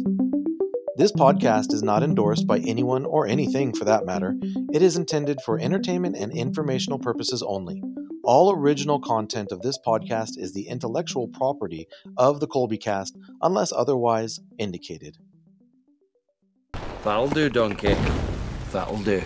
This 0.98 1.12
podcast 1.12 1.74
is 1.74 1.84
not 1.84 2.04
endorsed 2.04 2.48
by 2.48 2.60
anyone 2.60 3.06
or 3.06 3.28
anything 3.28 3.74
for 3.74 3.86
that 3.86 4.06
matter. 4.06 4.36
It 4.72 4.82
is 4.82 4.98
intended 4.98 5.40
for 5.46 5.60
entertainment 5.60 6.16
and 6.16 6.32
informational 6.32 7.00
purposes 7.00 7.44
only. 7.44 7.82
All 8.24 8.54
original 8.54 9.00
content 9.00 9.52
of 9.52 9.62
this 9.62 9.80
podcast 9.86 10.38
is 10.38 10.54
the 10.54 10.68
intellectual 10.68 11.28
property 11.28 11.88
of 12.18 12.40
the 12.40 12.48
Colby 12.48 12.78
Cast 12.78 13.18
unless 13.42 13.72
otherwise 13.72 14.40
indicated. 14.60 15.18
That'll 17.04 17.30
do, 17.30 17.50
donkey. 17.50 17.96
That'll 18.72 19.02
do. 19.04 19.24